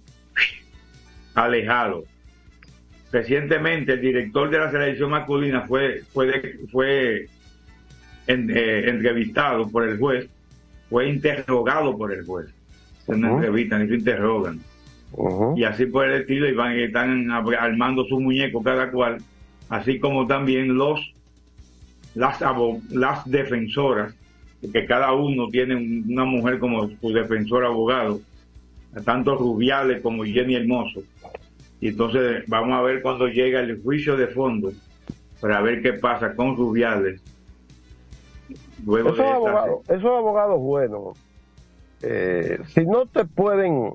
[1.34, 2.04] alejado.
[3.12, 7.26] Recientemente el director de la selección masculina fue, fue, fue
[8.28, 10.28] eh, entrevistado por el juez,
[10.88, 12.46] fue interrogado por el juez.
[13.08, 14.60] No uh entrevistan, se interrogan.
[15.56, 19.18] Y así por el estilo, y van, están armando su muñeco cada cual,
[19.68, 21.00] así como también los
[22.14, 22.40] las,
[22.90, 24.14] las defensoras,
[24.72, 25.76] que cada uno tiene
[26.08, 28.20] una mujer como su defensor abogado,
[29.04, 31.02] tanto Rubiales como Jenny Hermoso,
[31.80, 34.72] y entonces vamos a ver cuando llega el juicio de fondo
[35.40, 37.22] para ver qué pasa con Rubiales.
[38.84, 41.18] Luego esos, abogados, esos abogados buenos,
[42.02, 43.92] eh, si no te pueden,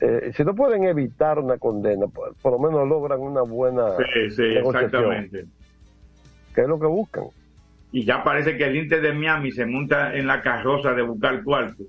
[0.00, 3.96] eh, si no pueden evitar una condena, por, lo menos logran una buena.
[3.96, 5.46] Sí, sí, exactamente.
[6.54, 7.24] ¿Qué es lo que buscan?
[7.92, 11.42] Y ya parece que el Inter de Miami se monta en la carroza de buscar
[11.42, 11.84] cuarto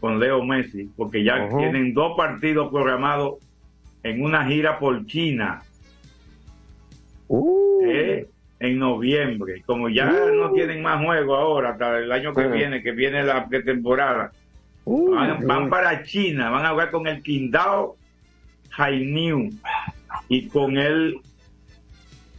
[0.00, 3.36] con Leo Messi, porque ya tienen dos partidos programados
[4.02, 5.62] en una gira por China.
[7.28, 7.80] Uh.
[7.84, 9.62] Eh, en noviembre.
[9.66, 10.34] Como ya uh.
[10.34, 14.32] no tienen más juego ahora, hasta el año que viene, que viene la pretemporada,
[14.86, 15.46] uh.
[15.46, 17.96] van, para China, van a jugar con el Qingdao
[18.76, 19.50] Hainou
[20.28, 21.20] y con el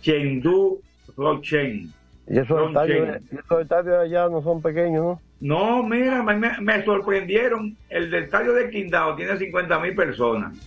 [0.01, 0.81] Chengdu
[1.15, 1.91] Rochen.
[2.27, 5.21] Y esos estadios, esos estadios allá no son pequeños, ¿no?
[5.39, 7.77] No, mira, me, sorprendieron.
[7.89, 10.57] El del estadio de Quindao tiene 50 mil personas.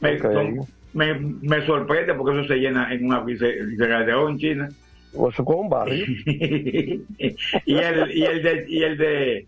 [0.00, 4.68] Me, me, sorprende porque eso se llena en una de en China.
[5.14, 6.06] O eso con un barrio.
[6.26, 9.46] y, el, y, el de, y el de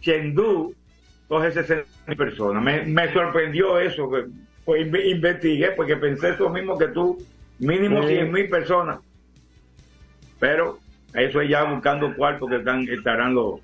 [0.00, 0.74] Chengdu
[1.28, 2.86] coge 60 mil personas.
[2.86, 4.10] Me, sorprendió eso.
[4.64, 7.18] Pues investigué porque pensé eso mismo que tú.
[7.58, 8.98] Mínimo 100 mil personas.
[10.38, 10.78] Pero
[11.14, 13.60] eso es ya buscando cuartos que están, estarán los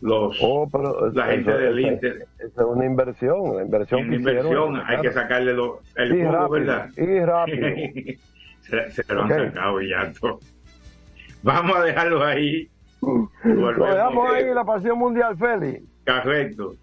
[0.00, 2.26] los oh, pero la gente del Inter.
[2.38, 4.06] Es una inversión, la inversión.
[4.06, 6.90] Una inversión, hay que sacarle lo, el y ¿verdad?
[6.94, 7.68] Y rápido.
[8.92, 10.40] se, lo han sacado ya todo.
[11.42, 12.68] Vamos a dejarlo ahí.
[13.00, 15.82] Lo dejamos ahí la pasión mundial, Félix.
[16.06, 16.74] Correcto.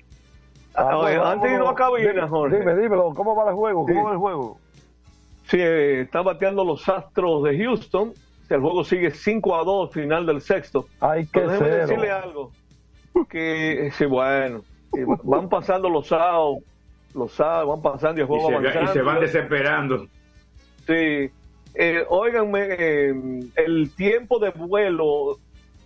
[0.74, 2.60] Ah, pues, antes de irnos a cabina, Jorge.
[2.60, 3.86] Dime, dímelo, ¿cómo va el juego?
[3.86, 4.58] ¿Cómo va el juego?
[5.48, 8.14] Sí, eh, está bateando los Astros de Houston.
[8.50, 10.88] El juego sigue 5 a 2, final del sexto.
[11.00, 12.52] Hay que decirle algo
[13.30, 14.64] que sí, bueno,
[15.24, 16.60] van pasando los sábados,
[17.14, 20.08] los sábados van pasando y el juego y se, y se van desesperando.
[20.88, 21.32] Sí, eh,
[21.76, 23.14] eh,
[23.56, 25.38] el tiempo de vuelo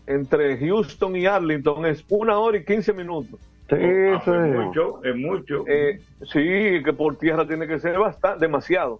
[0.07, 3.39] entre Houston y Arlington es una hora y quince minutos.
[3.69, 5.63] Sí, ah, pues Es mucho, es mucho.
[5.67, 5.99] Eh,
[6.31, 8.99] sí, que por tierra tiene que ser bastante, demasiado.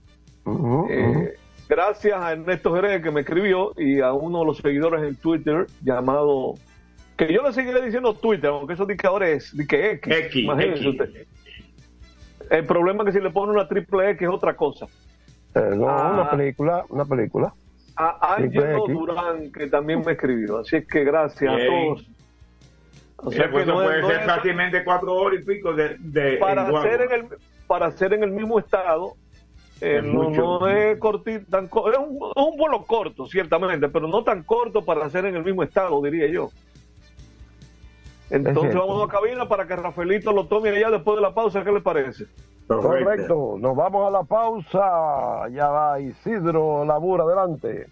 [0.90, 1.34] Eh,
[1.70, 5.68] gracias a Ernesto Jerez que me escribió y a uno de los seguidores en Twitter
[5.84, 6.56] llamado
[7.18, 10.14] que yo le seguiré diciendo Twitter, aunque esos indicadores de que X.
[10.14, 11.28] X, Imagínese usted.
[12.50, 14.88] El problema es que si le pone una triple X es otra cosa.
[15.56, 16.12] Eh, no, ah.
[16.14, 17.54] una película, una película.
[17.96, 20.60] A Ángelo Durán, que también me escribió.
[20.60, 22.06] Así es que gracias a todos.
[23.18, 27.02] O sea, pues no puede ser fácilmente cuatro horas y pico de, de para hacer
[27.02, 27.26] en el
[27.66, 29.14] para hacer en el mismo estado
[29.82, 34.44] eh, no, es cortito tan, es un, es un vuelo corto ciertamente pero no tan
[34.44, 36.52] corto para hacer en el mismo estado diría yo
[38.30, 41.64] entonces vamos a cabina para que Rafaelito lo tome allá después de la pausa.
[41.64, 42.26] ¿Qué le parece?
[42.68, 43.58] Correcto.
[43.60, 45.50] Nos vamos a la pausa.
[45.52, 47.88] Ya va Isidro Labura adelante.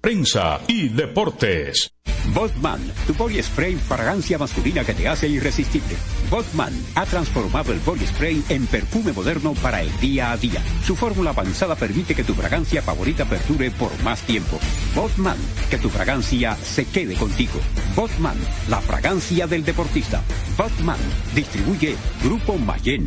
[0.00, 1.94] Prensa y deportes.
[2.32, 5.94] Botman, tu body spray fragancia masculina que te hace irresistible.
[6.30, 10.60] Botman ha transformado el body spray en perfume moderno para el día a día.
[10.82, 14.58] Su fórmula avanzada permite que tu fragancia favorita perdure por más tiempo.
[14.94, 15.38] Botman,
[15.70, 17.60] que tu fragancia se quede contigo.
[17.94, 18.36] Botman,
[18.68, 20.22] la fragancia del deportista.
[20.56, 20.98] Botman,
[21.34, 23.06] distribuye Grupo Mayen.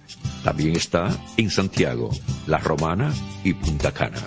[0.43, 2.09] También está en Santiago,
[2.47, 3.13] La Romana
[3.43, 4.21] y Punta Cana.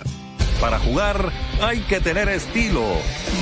[0.59, 2.83] Para jugar hay que tener estilo.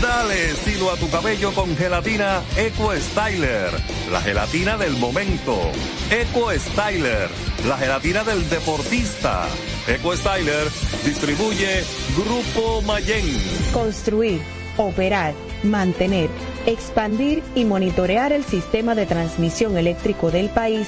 [0.02, 3.70] Dale estilo a tu cabello con gelatina Eco Styler,
[4.12, 5.56] la gelatina del momento.
[6.10, 7.30] Eco Styler,
[7.68, 9.46] la gelatina del deportista.
[9.88, 10.68] Eco Styler
[11.06, 11.84] distribuye
[12.18, 13.26] Grupo Mayen.
[13.72, 14.42] Construir,
[14.78, 16.30] operar, mantener,
[16.66, 20.88] expandir y monitorear el sistema de transmisión eléctrico del país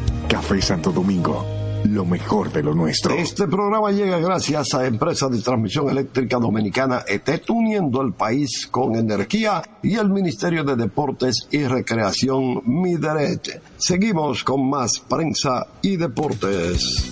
[0.31, 1.45] Café Santo Domingo,
[1.89, 3.15] lo mejor de lo nuestro.
[3.15, 8.95] Este programa llega gracias a Empresa de Transmisión Eléctrica Dominicana ETET, uniendo el país con
[8.95, 13.61] energía y el Ministerio de Deportes y Recreación Mideret.
[13.77, 17.11] Seguimos con más prensa y deportes.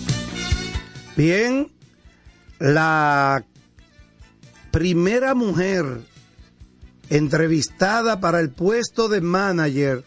[1.14, 1.70] Bien,
[2.58, 3.44] la
[4.70, 5.84] primera mujer
[7.10, 10.04] entrevistada para el puesto de manager,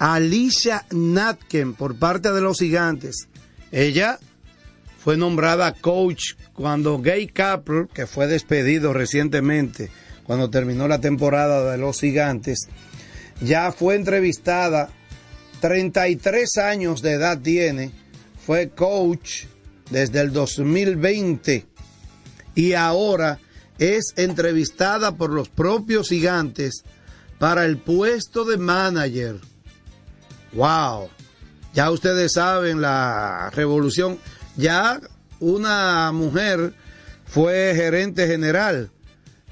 [0.00, 3.28] Alicia Natken, por parte de los gigantes.
[3.70, 4.18] Ella
[4.98, 9.90] fue nombrada coach cuando Gay Capel, que fue despedido recientemente,
[10.24, 12.68] cuando terminó la temporada de los gigantes,
[13.42, 14.88] ya fue entrevistada,
[15.60, 17.92] 33 años de edad tiene,
[18.46, 19.44] fue coach
[19.90, 21.66] desde el 2020
[22.54, 23.38] y ahora
[23.78, 26.84] es entrevistada por los propios gigantes
[27.38, 29.49] para el puesto de manager.
[30.52, 31.08] ¡Wow!
[31.74, 34.18] Ya ustedes saben la revolución.
[34.56, 35.00] Ya
[35.38, 36.74] una mujer
[37.26, 38.90] fue gerente general.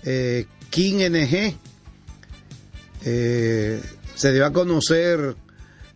[0.02, 1.56] Eh, King NG
[3.04, 3.82] eh,
[4.14, 5.36] se dio a conocer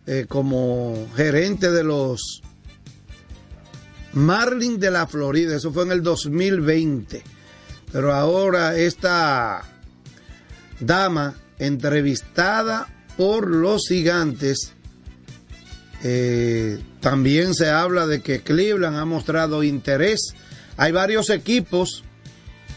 [0.05, 2.41] eh, como gerente de los
[4.13, 5.55] Marlins de la Florida.
[5.55, 7.23] Eso fue en el 2020.
[7.91, 9.61] Pero ahora esta
[10.79, 12.87] dama entrevistada
[13.17, 14.72] por los gigantes.
[16.03, 20.35] Eh, también se habla de que Cleveland ha mostrado interés.
[20.75, 22.03] Hay varios equipos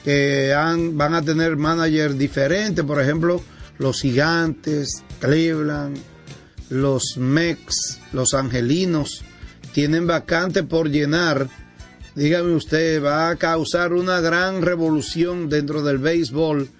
[0.05, 0.55] que
[0.93, 2.85] van a tener managers diferentes.
[2.85, 3.43] Por ejemplo,
[3.79, 5.99] los gigantes, Cleveland,
[6.70, 9.24] los Mex, los Angelinos.
[9.72, 11.49] Tienen vacante por llenar.
[12.14, 16.70] Dígame usted, va a causar una gran revolución dentro del béisbol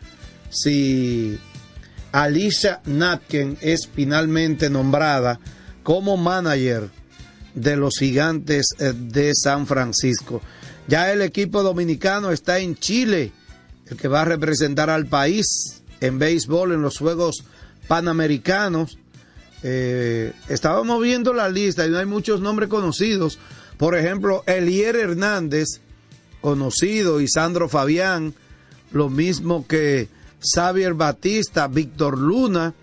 [0.49, 1.39] si
[2.13, 5.39] Alicia Natken es finalmente nombrada
[5.87, 6.91] como manager
[7.55, 10.43] de los gigantes eh, de San Francisco.
[10.89, 13.31] Ya el equipo dominicano está en Chile,
[13.87, 17.45] el que va a representar al país en béisbol en los Juegos
[17.87, 18.99] Panamericanos.
[19.63, 23.39] Eh, estábamos viendo la lista y no hay muchos nombres conocidos.
[23.77, 25.69] Por ejemplo, Elier Hernández,
[26.41, 28.35] conocido, y Sandro Fabián,
[28.91, 30.09] lo mismo que
[30.41, 32.75] Xavier Batista, Víctor Luna.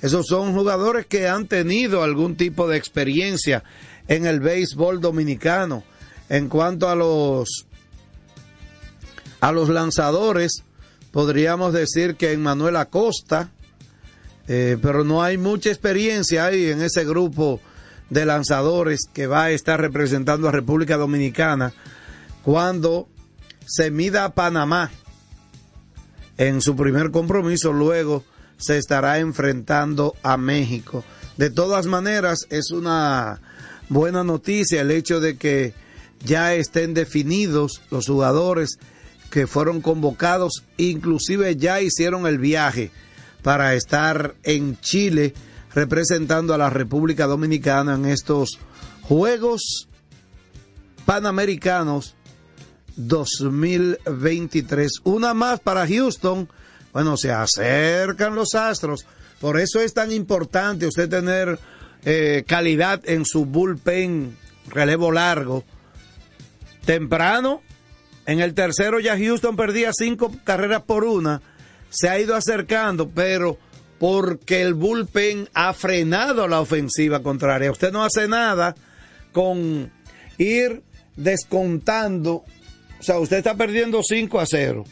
[0.00, 3.64] Esos son jugadores que han tenido algún tipo de experiencia
[4.06, 5.82] en el béisbol dominicano.
[6.28, 7.66] En cuanto a los
[9.40, 10.64] a los lanzadores,
[11.12, 13.50] podríamos decir que en Manuel Acosta,
[14.48, 17.60] eh, pero no hay mucha experiencia ahí en ese grupo
[18.10, 21.72] de lanzadores que va a estar representando a República Dominicana
[22.42, 23.08] cuando
[23.66, 24.90] se mida a Panamá
[26.38, 28.24] en su primer compromiso, luego
[28.58, 31.04] se estará enfrentando a México.
[31.36, 33.40] De todas maneras, es una
[33.88, 35.72] buena noticia el hecho de que
[36.24, 38.78] ya estén definidos los jugadores
[39.30, 42.90] que fueron convocados, inclusive ya hicieron el viaje
[43.42, 45.32] para estar en Chile
[45.74, 48.58] representando a la República Dominicana en estos
[49.02, 49.88] Juegos
[51.04, 52.16] Panamericanos
[52.96, 54.92] 2023.
[55.04, 56.48] Una más para Houston.
[56.92, 59.06] Bueno, se acercan los astros.
[59.40, 61.58] Por eso es tan importante usted tener
[62.04, 64.36] eh, calidad en su bullpen
[64.68, 65.64] relevo largo.
[66.84, 67.62] Temprano,
[68.26, 71.42] en el tercero ya Houston perdía cinco carreras por una.
[71.90, 73.58] Se ha ido acercando, pero
[73.98, 77.70] porque el bullpen ha frenado la ofensiva contraria.
[77.70, 78.74] Usted no hace nada
[79.32, 79.90] con
[80.38, 80.82] ir
[81.16, 82.44] descontando
[82.98, 84.84] o sea, usted está perdiendo 5 a 0.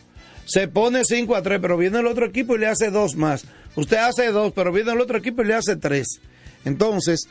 [0.46, 3.44] Se pone 5 a 3, pero viene el otro equipo y le hace dos más.
[3.74, 6.20] Usted hace dos, pero viene el otro equipo y le hace tres.
[6.64, 7.28] Entonces,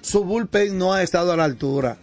[0.00, 1.98] su bullpen no ha estado a la altura.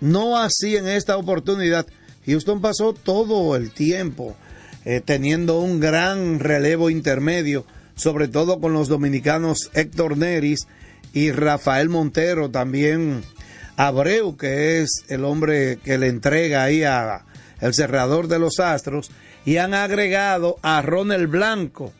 [0.00, 1.86] No así en esta oportunidad.
[2.26, 4.36] Houston pasó todo el tiempo
[4.84, 7.66] eh, teniendo un gran relevo intermedio,
[7.96, 10.66] sobre todo con los dominicanos Héctor Neris
[11.12, 13.22] y Rafael Montero, también
[13.76, 17.24] Abreu, que es el hombre que le entrega ahí a,
[17.60, 19.10] el cerrador de los Astros,
[19.44, 21.92] y han agregado a Ronald Blanco.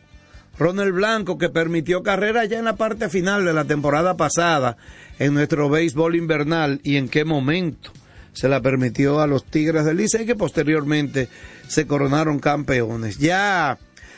[0.57, 4.77] Ronald Blanco que permitió carrera ya en la parte final de la temporada pasada
[5.17, 7.91] en nuestro béisbol invernal y en qué momento
[8.33, 11.29] se la permitió a los Tigres del Licey que posteriormente
[11.67, 13.17] se coronaron campeones.
[13.17, 13.77] Ya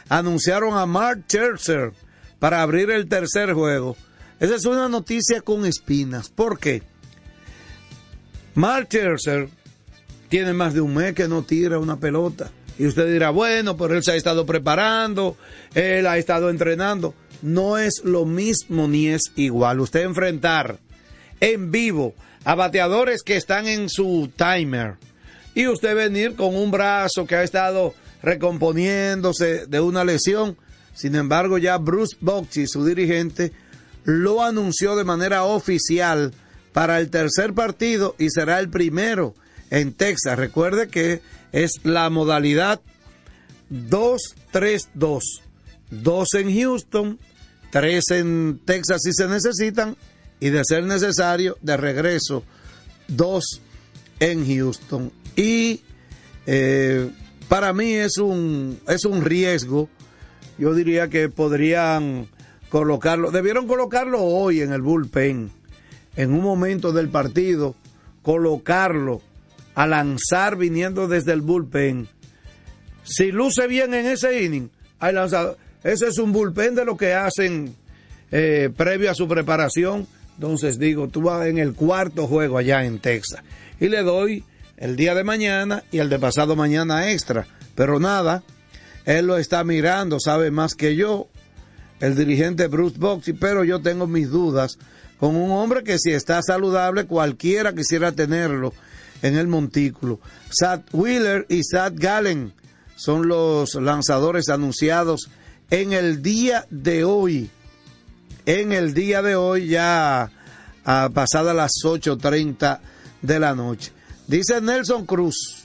[0.09, 1.93] anunciaron a Mark Scherzer
[2.39, 3.95] para abrir el tercer juego.
[4.39, 6.29] Esa es una noticia con espinas.
[6.29, 6.83] ¿Por qué?
[8.55, 9.49] Mark Scherzer
[10.29, 12.51] tiene más de un mes que no tira una pelota.
[12.77, 15.37] Y usted dirá, bueno, pero él se ha estado preparando,
[15.75, 17.13] él ha estado entrenando.
[17.41, 19.79] No es lo mismo ni es igual.
[19.79, 20.79] Usted enfrentar
[21.39, 22.15] en vivo
[22.45, 24.95] a bateadores que están en su timer
[25.55, 30.57] y usted venir con un brazo que ha estado recomponiéndose de una lesión.
[30.93, 33.51] Sin embargo, ya Bruce Bochy, su dirigente,
[34.03, 36.33] lo anunció de manera oficial
[36.71, 39.35] para el tercer partido y será el primero
[39.69, 40.37] en Texas.
[40.37, 41.21] Recuerde que
[41.53, 42.81] es la modalidad
[43.71, 45.21] 2-3-2.
[45.89, 47.19] Dos en Houston,
[47.71, 49.95] tres en Texas si se necesitan
[50.39, 52.43] y de ser necesario, de regreso,
[53.07, 53.61] dos
[54.19, 55.11] en Houston.
[55.35, 55.81] Y
[56.47, 57.09] eh,
[57.47, 59.87] para mí es un, es un riesgo.
[60.57, 62.27] Yo diría que podrían
[62.69, 65.51] colocarlo, debieron colocarlo hoy en el bullpen,
[66.15, 67.75] en un momento del partido,
[68.23, 69.21] colocarlo
[69.75, 72.07] a lanzar viniendo desde el bullpen.
[73.03, 74.69] Si luce bien en ese inning,
[74.99, 75.57] hay lanzado.
[75.83, 77.75] Ese es un bullpen de lo que hacen
[78.31, 80.07] eh, previo a su preparación.
[80.35, 83.43] Entonces digo, tú vas en el cuarto juego allá en Texas.
[83.79, 84.43] Y le doy
[84.77, 87.45] el día de mañana y el de pasado mañana extra.
[87.75, 88.43] Pero nada,
[89.05, 91.27] él lo está mirando, sabe más que yo,
[91.99, 94.77] el dirigente Bruce Boxy, pero yo tengo mis dudas
[95.19, 98.73] con un hombre que si está saludable, cualquiera quisiera tenerlo
[99.23, 100.19] en el montículo.
[100.51, 102.53] Sad Wheeler y Sad Gallen
[102.95, 105.29] son los lanzadores anunciados
[105.71, 107.49] en el día de hoy.
[108.45, 110.29] En el día de hoy, ya
[110.85, 112.79] a pasadas las 8.30
[113.21, 113.91] de la noche.
[114.27, 115.63] Dice Nelson Cruz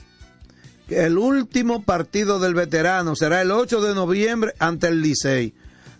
[0.87, 5.53] que el último partido del veterano será el 8 de noviembre ante el Licey.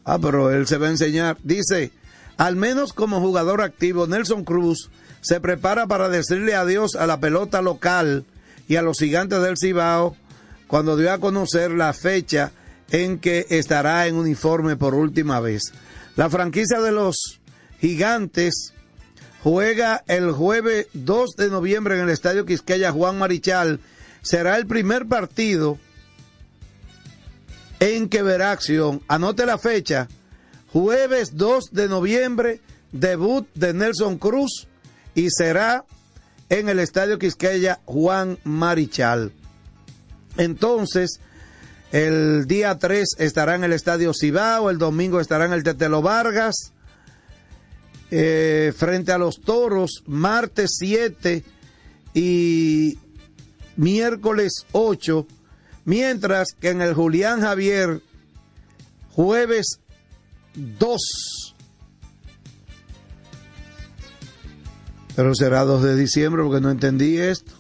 [0.06, 1.38] Ah, pero él se va a enseñar.
[1.44, 1.92] Dice,
[2.38, 4.90] al menos como jugador activo, Nelson Cruz
[5.22, 8.26] se prepara para decirle adiós a la pelota local
[8.68, 10.16] y a los gigantes del Cibao
[10.68, 12.52] cuando dio a conocer la fecha
[12.92, 15.74] en que estará en uniforme por última vez.
[16.16, 17.40] La franquicia de los
[17.80, 18.74] gigantes
[19.44, 23.80] juega el jueves 2 de noviembre en el Estadio Quisqueya Juan Marichal.
[24.22, 25.78] Será el primer partido
[27.80, 29.02] en que verá acción.
[29.08, 30.08] Anote la fecha.
[30.72, 32.62] Jueves 2 de noviembre,
[32.92, 34.69] debut de Nelson Cruz
[35.20, 35.84] y será
[36.48, 39.34] en el Estadio Quisqueya Juan Marichal.
[40.38, 41.20] Entonces,
[41.92, 46.72] el día 3 estará en el Estadio Cibao, el domingo estará en el Tetelo Vargas,
[48.12, 51.44] eh, frente a los Toros, martes 7
[52.14, 52.98] y
[53.76, 55.28] miércoles 8,
[55.84, 58.02] mientras que en el Julián Javier,
[59.12, 59.82] jueves
[60.56, 61.39] 2.
[65.20, 67.52] Pero será 2 de diciembre porque no entendí esto.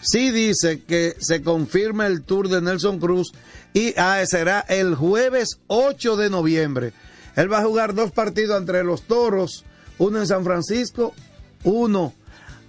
[0.00, 3.32] Sí dice que se confirma el tour de Nelson Cruz
[3.72, 6.92] y ah, será el jueves 8 de noviembre.
[7.36, 9.64] Él va a jugar dos partidos entre los Toros,
[9.98, 11.14] uno en San Francisco,
[11.62, 12.12] uno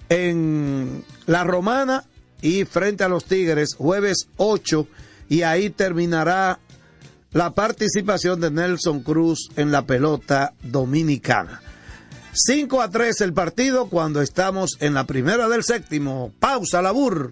[0.10, 2.04] en La Romana
[2.44, 4.88] y frente a los Tigres, jueves 8,
[5.30, 6.60] y ahí terminará
[7.32, 11.64] la participación de Nelson Cruz en la pelota dominicana.
[12.46, 16.32] 5 a 3 el partido cuando estamos en la primera del séptimo.
[16.40, 17.32] Pausa, labur.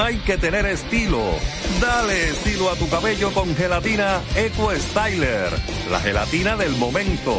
[0.00, 1.20] hay que tener estilo.
[1.80, 5.50] Dale estilo a tu cabello con gelatina Eco Styler,
[5.90, 7.36] la gelatina del momento.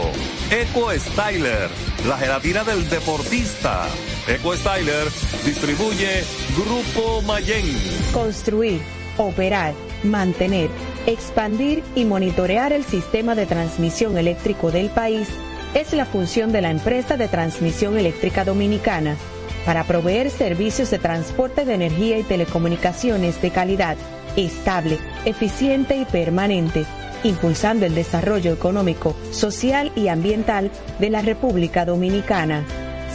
[0.51, 1.69] Eco Styler,
[2.07, 3.87] la gelatina del deportista.
[4.27, 5.07] Eco Styler
[5.43, 6.23] distribuye
[6.55, 7.65] Grupo Mayen.
[8.13, 8.81] Construir,
[9.17, 10.69] operar, mantener,
[11.07, 15.27] expandir y monitorear el sistema de transmisión eléctrico del país
[15.73, 19.17] es la función de la empresa de transmisión eléctrica dominicana
[19.65, 23.97] para proveer servicios de transporte de energía y telecomunicaciones de calidad,
[24.35, 26.85] estable, eficiente y permanente,
[27.23, 32.63] impulsando el desarrollo económico, social y ambiental de la República Dominicana.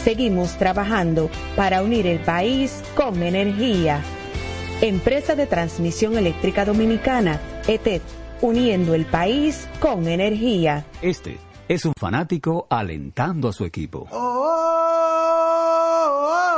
[0.04, 4.00] Seguimos trabajando para unir el país con energía.
[4.80, 8.02] Empresa de Transmisión Eléctrica Dominicana, ETED,
[8.42, 10.84] uniendo el país con energía.
[11.00, 11.38] Este
[11.68, 14.06] es un fanático alentando a su equipo.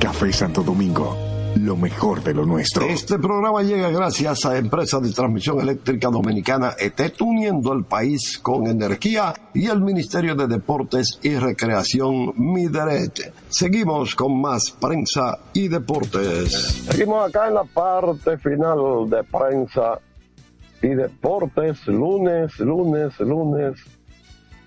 [0.00, 1.14] Café Santo Domingo,
[1.56, 2.86] lo mejor de lo nuestro.
[2.86, 8.66] Este programa llega gracias a Empresa de Transmisión Eléctrica Dominicana ET, uniendo el país con
[8.66, 13.32] energía y el Ministerio de Deportes y Recreación Mideret.
[13.50, 16.86] Seguimos con más prensa y deportes.
[16.88, 19.98] Seguimos acá en la parte final de prensa
[20.82, 23.74] y deportes, lunes, lunes, lunes.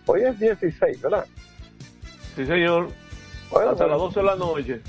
[0.05, 1.25] Hoy es 16, ¿verdad?
[2.35, 2.89] Sí, señor.
[3.49, 4.03] Bueno, Hasta bueno.
[4.05, 4.81] las 12 de la noche.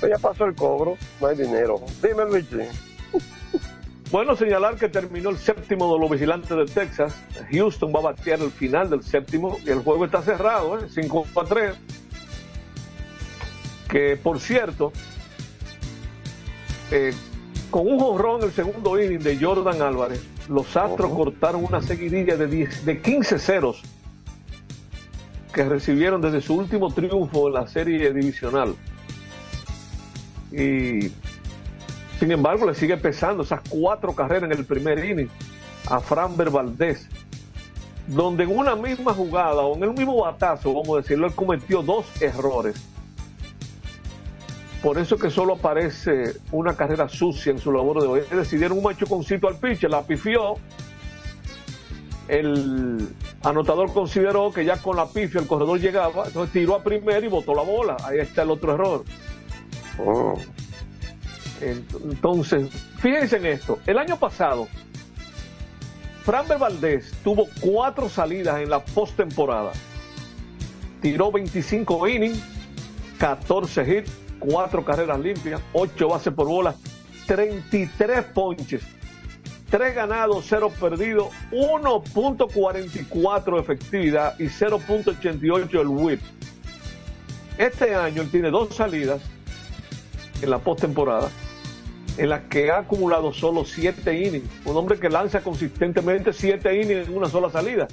[0.00, 1.80] Pues ya pasó el cobro, no hay dinero.
[2.02, 2.68] Dime, Luigi.
[4.10, 7.20] Bueno, señalar que terminó el séptimo de los vigilantes de Texas.
[7.50, 10.86] Houston va a batear el final del séptimo y el juego está cerrado, ¿eh?
[10.88, 11.74] 5 a 3.
[13.88, 14.92] Que por cierto,
[16.92, 17.12] eh,
[17.70, 22.36] con un jonrón en el segundo inning de Jordan Álvarez, los Astros cortaron una seguidilla
[22.36, 23.82] de, 10 de 15 ceros
[25.52, 28.76] que recibieron desde su último triunfo en la serie divisional.
[30.56, 31.12] Y
[32.18, 35.28] sin embargo, le sigue pesando esas cuatro carreras en el primer inning
[35.88, 37.08] a Framber Valdés,
[38.06, 41.82] donde en una misma jugada o en el mismo batazo, vamos a decirlo, él cometió
[41.82, 42.76] dos errores.
[44.82, 48.20] Por eso que solo aparece una carrera sucia en su labor de hoy.
[48.20, 50.56] Es decir, dieron un machuconcito al pitcher, la pifió.
[52.28, 53.08] El
[53.42, 57.28] anotador consideró que ya con la pifia el corredor llegaba, entonces tiró a primero y
[57.28, 57.96] botó la bola.
[58.04, 59.04] Ahí está el otro error.
[61.60, 63.78] Entonces, fíjense en esto.
[63.86, 64.68] El año pasado,
[66.24, 69.72] Framber Valdés tuvo cuatro salidas en la postemporada.
[71.00, 72.42] Tiró 25 innings,
[73.18, 76.74] 14 hits, 4 carreras limpias, 8 bases por bola,
[77.26, 78.82] 33 ponches,
[79.70, 86.20] 3 ganados, 0 perdidos, 1.44 efectividad y 0.88 el whip.
[87.58, 89.20] Este año él tiene dos salidas
[90.42, 91.30] en la postemporada
[92.16, 94.48] en las que ha acumulado solo 7 innings.
[94.64, 97.88] Un hombre que lanza consistentemente 7 innings en una sola salida,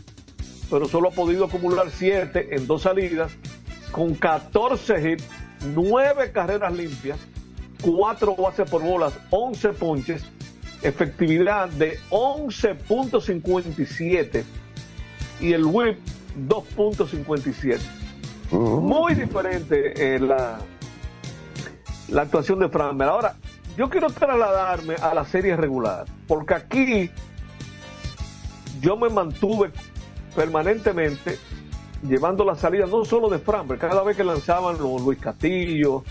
[0.70, 3.32] pero solo ha podido acumular 7 en dos salidas,
[3.92, 5.28] con 14 hits,
[5.74, 7.18] 9 carreras limpias,
[7.82, 10.24] 4 bases por bolas, 11 ponches,
[10.82, 14.44] efectividad de 11.57
[15.40, 15.98] y el whip
[16.48, 17.80] 2.57.
[18.52, 20.60] Muy diferente eh, la,
[22.12, 23.08] la actuación de Framber.
[23.08, 23.36] Ahora,
[23.78, 27.10] yo quiero trasladarme a la serie regular, porque aquí
[28.82, 29.72] yo me mantuve
[30.36, 31.40] permanentemente
[32.08, 36.04] llevando la salida no solo de Framber, cada vez que lanzaban los Luis Castillo,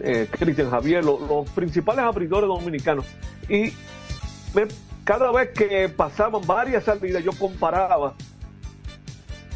[0.00, 3.04] eh, Cristian Javier, los, principales abridores dominicanos.
[3.48, 3.72] Y
[4.54, 4.66] me-
[5.04, 8.14] cada vez que pasaban varias salidas, yo comparaba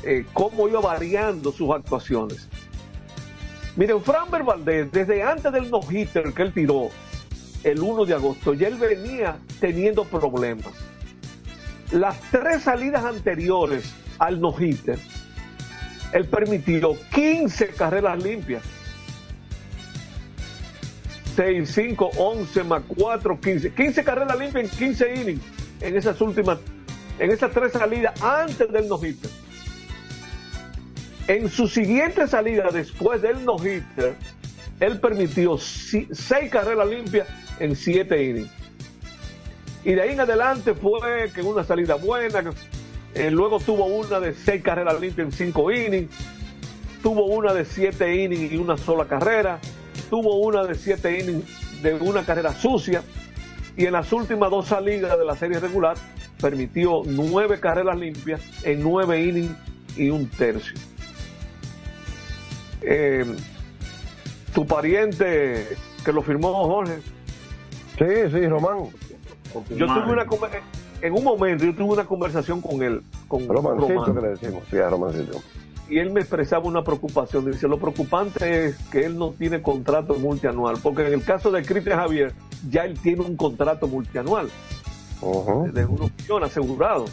[0.05, 2.49] eh, cómo iba variando sus actuaciones.
[3.79, 6.89] Miren, Framber Valdez, desde antes del no-hitter que él tiró
[7.63, 10.73] el 1 de agosto, ya él venía teniendo problemas.
[11.93, 14.99] Las tres salidas anteriores al no-hitter,
[16.13, 18.65] él permitió 15 carreras limpias.
[21.37, 23.75] 6, 5, 11 más 4, 15.
[23.75, 25.43] 15 carreras limpias en 15 innings
[25.83, 26.59] en esas últimas,
[27.21, 29.31] en esas tres salidas antes del no-hitter.
[31.29, 34.17] En su siguiente salida después del no-hitter,
[34.81, 36.09] él permitió 6
[36.51, 37.29] carreras limpias
[37.61, 38.51] en 7 innings.
[39.85, 42.43] Y de ahí en adelante fue que una salida buena,
[43.15, 46.11] eh, luego tuvo una de 6 carreras limpias en 5 innings.
[47.03, 49.61] tuvo una de siete innings y una sola carrera,
[50.11, 53.03] tuvo una de siete innings de una carrera sucia,
[53.77, 55.97] y en las últimas dos salidas de la serie regular
[56.41, 59.55] permitió nueve carreras limpias en nueve innings
[59.97, 60.75] y un tercio.
[62.83, 63.25] Eh,
[64.55, 65.67] tu pariente
[66.05, 66.99] que lo firmó Jorge.
[67.99, 68.89] Sí, sí, Román.
[69.71, 70.27] Yo tuve una
[71.01, 74.63] en un momento yo tuve una conversación con él, con Romancito Román, que le decimos,
[74.71, 75.41] sí, a Romancito.
[75.89, 77.51] y él me expresaba una preocupación.
[77.51, 81.65] Dice, lo preocupante es que él no tiene contrato multianual, porque en el caso de
[81.65, 82.33] Cristian Javier,
[82.69, 84.49] ya él tiene un contrato multianual
[85.73, 87.05] de unos millones asegurado.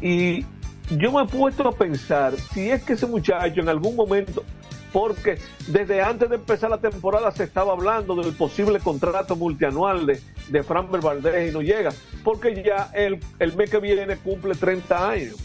[0.00, 0.44] Y
[0.90, 4.44] yo me he puesto a pensar si es que ese muchacho en algún momento,
[4.92, 10.20] porque desde antes de empezar la temporada se estaba hablando del posible contrato multianual de,
[10.48, 11.90] de Framber Valdez y no llega,
[12.22, 15.36] porque ya el, el mes que viene cumple 30 años.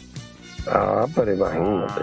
[0.68, 2.02] Ah, pero imagínate.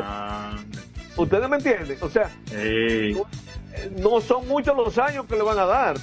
[1.16, 1.98] ¿Ustedes me entienden?
[2.00, 5.96] O sea, no, no son muchos los años que le van a dar.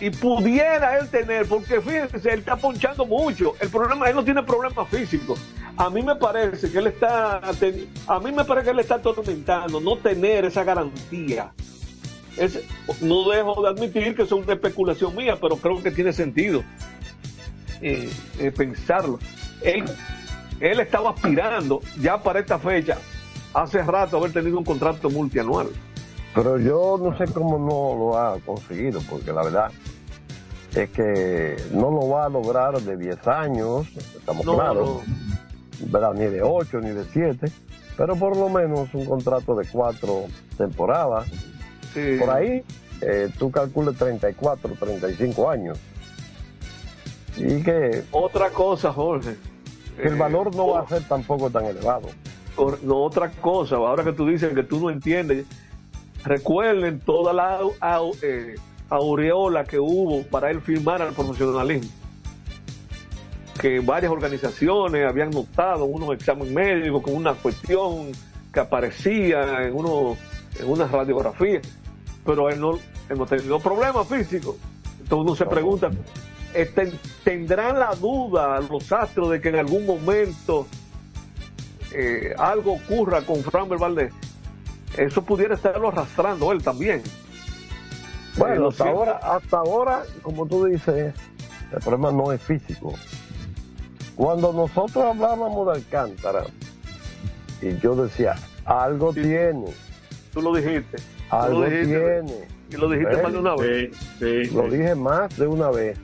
[0.00, 3.54] Y pudiera él tener, porque fíjense, él está ponchando mucho.
[3.60, 5.38] El problema, él no tiene problemas físicos.
[5.80, 9.80] A mí me parece que él está, a mí me parece que él está atormentando
[9.80, 11.52] no tener esa garantía.
[12.36, 12.60] Es-
[13.00, 16.62] no dejo de admitir que eso es una especulación mía, pero creo que tiene sentido
[17.80, 19.18] eh, eh, pensarlo.
[19.62, 19.84] Él,
[20.60, 22.98] él estaba aspirando ya para esta fecha,
[23.54, 25.68] hace rato, haber tenido un contrato multianual.
[26.34, 29.70] Pero yo no sé cómo no lo ha conseguido, porque la verdad
[30.74, 35.00] es que no lo va a lograr de 10 años, estamos No, claros,
[35.86, 36.14] ¿verdad?
[36.14, 37.50] ni de 8 ni de 7,
[37.96, 40.24] pero por lo menos un contrato de 4
[40.56, 41.26] temporadas.
[42.18, 42.62] Por ahí
[43.00, 45.78] eh, tú calcules 34, 35 años.
[47.36, 49.36] Y que Otra cosa, Jorge.
[49.96, 52.08] que el Eh, valor no va a ser tampoco tan elevado.
[52.82, 55.46] No, otra cosa, ahora que tú dices que tú no entiendes,
[56.24, 57.60] recuerden toda la
[58.22, 58.56] eh,
[58.90, 61.90] aureola que hubo para él firmar al profesionalismo.
[63.60, 68.12] Que varias organizaciones habían notado unos exámenes médicos con una cuestión
[68.52, 70.16] que aparecía en, uno,
[70.58, 71.60] en una radiografía,
[72.24, 74.56] pero él no, él no tenido problemas físicos.
[75.00, 75.90] Entonces uno se pregunta,
[76.54, 76.92] este,
[77.24, 80.66] ¿tendrán la duda los astros de que en algún momento
[81.92, 84.12] eh, algo ocurra con Framber Valdez,
[84.96, 87.02] eso pudiera estarlo arrastrando él también.
[88.36, 88.98] Bueno, Eh, hasta siento.
[88.98, 91.14] ahora, hasta ahora, como tú dices,
[91.72, 92.94] el problema no es físico.
[94.20, 96.42] Cuando nosotros hablábamos de Alcántara,
[97.62, 98.34] y yo decía,
[98.66, 99.72] algo tiene,
[100.34, 100.98] Tú lo dijiste.
[101.30, 101.86] Algo lo dijiste.
[101.98, 102.48] tiene.
[102.70, 103.22] Y lo dijiste ¿Ves?
[103.22, 104.52] más de una vez.
[104.52, 105.98] Lo dije más de una vez.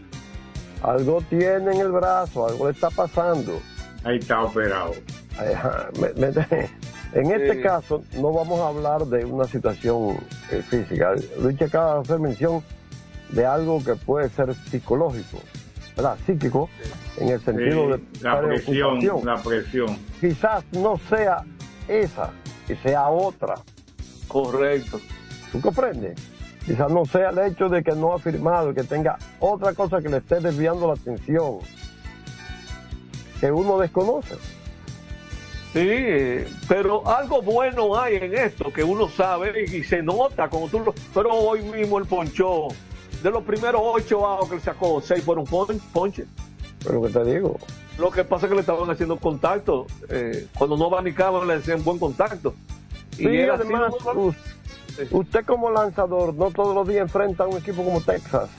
[0.82, 3.60] Algo tiene en el brazo, algo le está pasando.
[4.02, 4.92] Ahí está operado.
[5.38, 6.28] Ajá, me- me-
[7.12, 7.60] en este Sí.
[7.62, 10.16] caso no vamos a hablar de una situación
[10.50, 11.12] eh, física.
[11.42, 12.62] Luis acaba de hacer mención
[13.28, 15.36] de algo que puede ser psicológico,
[15.96, 16.18] ¿verdad?
[16.26, 16.68] Psíquico,
[17.18, 19.98] en el sentido Sí, de la presión, la presión.
[20.20, 21.42] Quizás no sea
[21.88, 22.30] esa,
[22.66, 23.54] que sea otra.
[24.28, 25.00] Correcto.
[25.50, 26.18] ¿Tú comprendes?
[26.66, 30.08] Quizás no sea el hecho de que no ha firmado, que tenga otra cosa que
[30.08, 31.58] le esté desviando la atención,
[33.40, 34.34] que uno desconoce.
[35.72, 40.80] Sí, pero algo bueno hay en esto que uno sabe y se nota como tú
[40.80, 40.94] lo.
[41.14, 42.68] Pero hoy mismo el ponchó.
[43.22, 46.26] De los primeros ocho outs que él sacó, seis fueron pon- ponches.
[46.84, 47.56] Pero que te digo,
[47.98, 49.86] Lo que pasa es que le estaban haciendo contacto.
[50.10, 52.54] eh, cuando no abanicaban, le hacían buen contacto.
[53.18, 54.34] Y así además, no-
[55.10, 58.50] usted como lanzador no todos los días enfrenta a un equipo como Texas.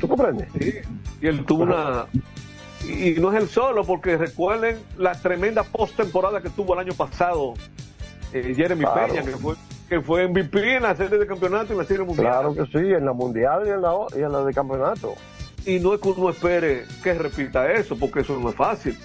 [0.00, 0.48] ¿Tú comprendes?
[0.58, 0.72] Sí,
[1.20, 2.06] y él tuvo una.
[2.84, 7.52] Y no es el solo, porque recuerden la tremenda postemporada que tuvo el año pasado
[8.32, 9.06] eh, Jeremy Claro.
[9.12, 9.54] Peña, que fue,
[9.90, 12.26] que fue MVP en la serie de campeonato y en la serie mundial.
[12.26, 15.14] Claro que sí, en la mundial y en la, y en la de campeonato.
[15.66, 18.96] Y no es que uno espere que repita eso, porque eso no es fácil.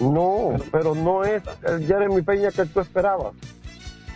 [0.00, 3.32] No, pero no es el Jeremy Peña que tú esperabas.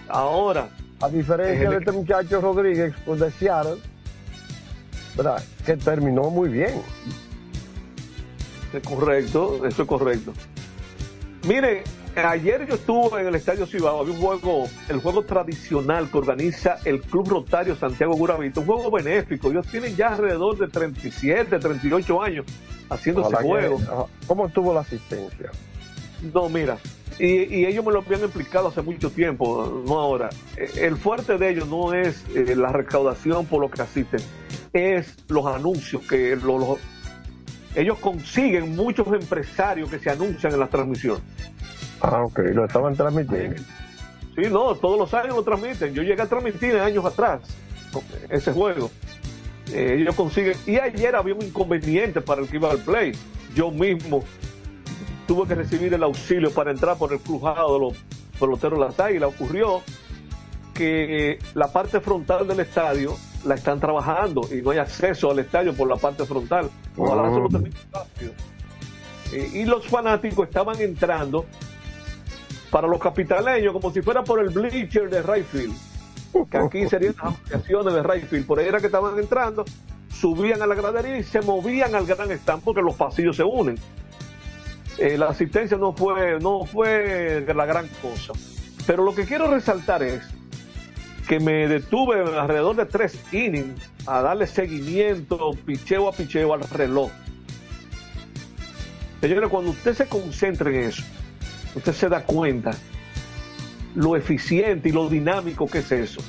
[0.09, 0.69] Ahora.
[1.01, 3.77] A diferencia de este muchacho Rodríguez pues, de Seattle,
[5.17, 5.41] ¿verdad?
[5.65, 6.83] Que terminó muy bien.
[8.73, 10.33] Es correcto, eso es correcto.
[11.47, 11.85] Mire,
[12.27, 16.79] ayer yo estuve en el Estadio Cibao, había un juego, el juego tradicional que organiza
[16.85, 19.51] el Club Rotario Santiago Guravito, un juego benéfico.
[19.51, 22.47] Ellos tienen ya alrededor de 37, 38 años
[22.91, 23.77] haciendo ese juego.
[24.27, 25.51] ¿Cómo estuvo la asistencia?
[26.35, 26.79] No, mira,
[27.19, 27.27] y,
[27.61, 30.31] y ellos me lo habían explicado hace mucho tiempo, no ahora.
[30.57, 34.21] Eh, El fuerte de ellos no es eh, la recaudación por lo que asisten,
[34.73, 36.79] es los anuncios que lo- lo-
[37.75, 41.23] ellos consiguen muchos empresarios que se anuncian en las transmisiones.
[42.01, 43.63] Ah, ok, lo estaban transmitiendo.
[44.37, 45.93] Sí, no, todos los años lo transmiten.
[45.95, 47.41] Yo llegué a transmitir años atrás
[48.29, 48.91] ese juego.
[49.73, 50.57] Eh, ellos consiguen.
[50.67, 53.13] Y ayer había un inconveniente para el que iba al play.
[53.55, 54.23] Yo mismo
[55.27, 57.97] tuve que recibir el auxilio para entrar por el crujado de los
[58.39, 59.31] peloteros de la águilas.
[59.35, 59.83] Ocurrió
[60.73, 65.75] que la parte frontal del estadio la están trabajando y no hay acceso al estadio
[65.75, 66.71] por la parte frontal.
[66.97, 68.33] Ojalá eso lo termine rápido.
[69.33, 71.45] Eh, y los fanáticos estaban entrando
[72.71, 75.75] para los capitaleños como si fuera por el bleacher de Rayfield,
[76.51, 78.47] que aquí serían las ampliaciones de Rayfield.
[78.47, 79.65] Por ahí era que estaban entrando,
[80.11, 83.79] subían a la gradería y se movían al gran stand porque los pasillos se unen.
[84.99, 88.33] Eh, la asistencia no fue, no fue la gran cosa.
[88.87, 90.23] Pero lo que quiero resaltar es
[91.29, 97.11] que me detuve alrededor de tres innings a darle seguimiento, picheo a picheo al reloj.
[99.21, 101.03] Señores, cuando usted se concentra en eso,
[101.79, 102.73] usted se da cuenta
[103.95, 106.21] lo eficiente y lo dinámico que es eso.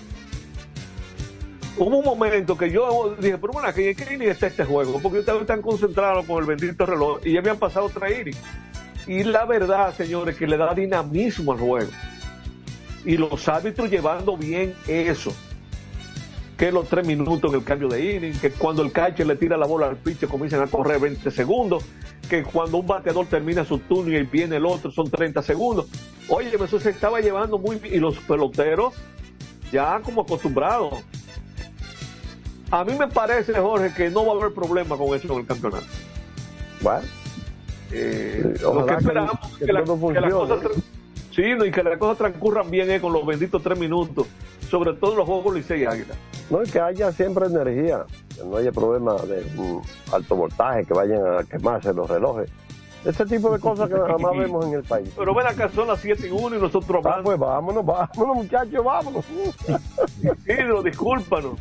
[1.77, 4.99] Hubo un momento que yo dije, pero bueno, ¿qué, qué inning está este juego?
[5.01, 8.19] Porque yo estaba tan concentrado con el bendito reloj y ya me han pasado tres
[8.19, 8.37] innings.
[9.07, 11.91] Y la verdad, señores, que le da dinamismo al juego.
[13.05, 15.33] Y los árbitros llevando bien eso.
[16.59, 19.55] Que los tres minutos en el cambio de inning, que cuando el catcher le tira
[19.55, 21.85] la bola al pitcher comienzan a correr 20 segundos,
[22.29, 25.87] que cuando un bateador termina su turno y viene el otro son 30 segundos.
[26.27, 27.95] Oye, eso se estaba llevando muy bien.
[27.95, 28.93] Y los peloteros
[29.71, 30.95] ya como acostumbrados.
[32.71, 35.45] A mí me parece, Jorge, que no va a haber problema con eso en el
[35.45, 35.85] campeonato.
[36.81, 37.07] Bueno.
[37.91, 40.59] Eh, lo que esperamos que que, la- todo que las cosas
[41.35, 44.27] sí, no, y que las cosas transcurran bien eh, con los benditos tres minutos,
[44.69, 46.13] sobre todo los juegos Licey y Águila.
[46.49, 48.05] No, y que haya siempre energía,
[48.35, 49.81] que no haya problema de mm,
[50.13, 52.49] alto voltaje, que vayan a quemarse los relojes.
[53.05, 55.09] Ese tipo de cosas que jamás vemos en el país.
[55.17, 58.83] Pero ven acá, son las 7 y 1 y nosotros Ah, pues vámonos, vámonos, muchachos,
[58.83, 59.25] vámonos.
[60.67, 61.53] No, discúlpanos.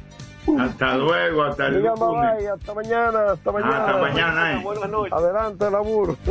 [0.59, 2.37] Hasta luego, hasta el Diga lunes.
[2.39, 3.79] bye, hasta mañana, hasta mañana.
[3.87, 4.61] Hasta mañana, eh.
[4.63, 5.13] Buenas noches.
[5.13, 6.17] Adelante, laburo.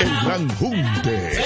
[0.00, 1.40] El Gran Junte.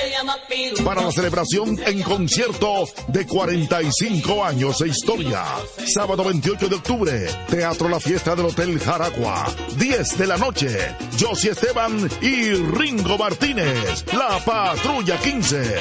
[0.84, 5.44] Para la celebración en concierto de 45 años de historia.
[5.86, 9.52] Sábado 28 de octubre, Teatro La Fiesta del Hotel Jaragua.
[9.76, 15.74] 10 de la noche, Josie Esteban y Ringo Martínez, la Patrulla 15.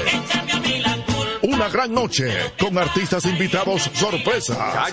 [1.43, 4.87] Una gran noche con artistas invitados sorpresa.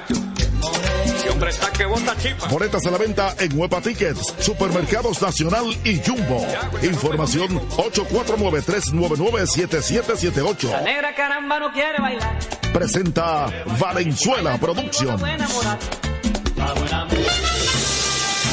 [1.36, 2.48] Hombre está que bota chipa.
[2.48, 6.46] Boletas a la venta en Huepa Tickets, Supermercados Nacional y Jumbo.
[6.82, 10.70] Información 849-399-7778.
[10.70, 12.38] La negra caramba no quiere bailar.
[12.72, 13.48] Presenta
[13.78, 15.22] Valenzuela Productions.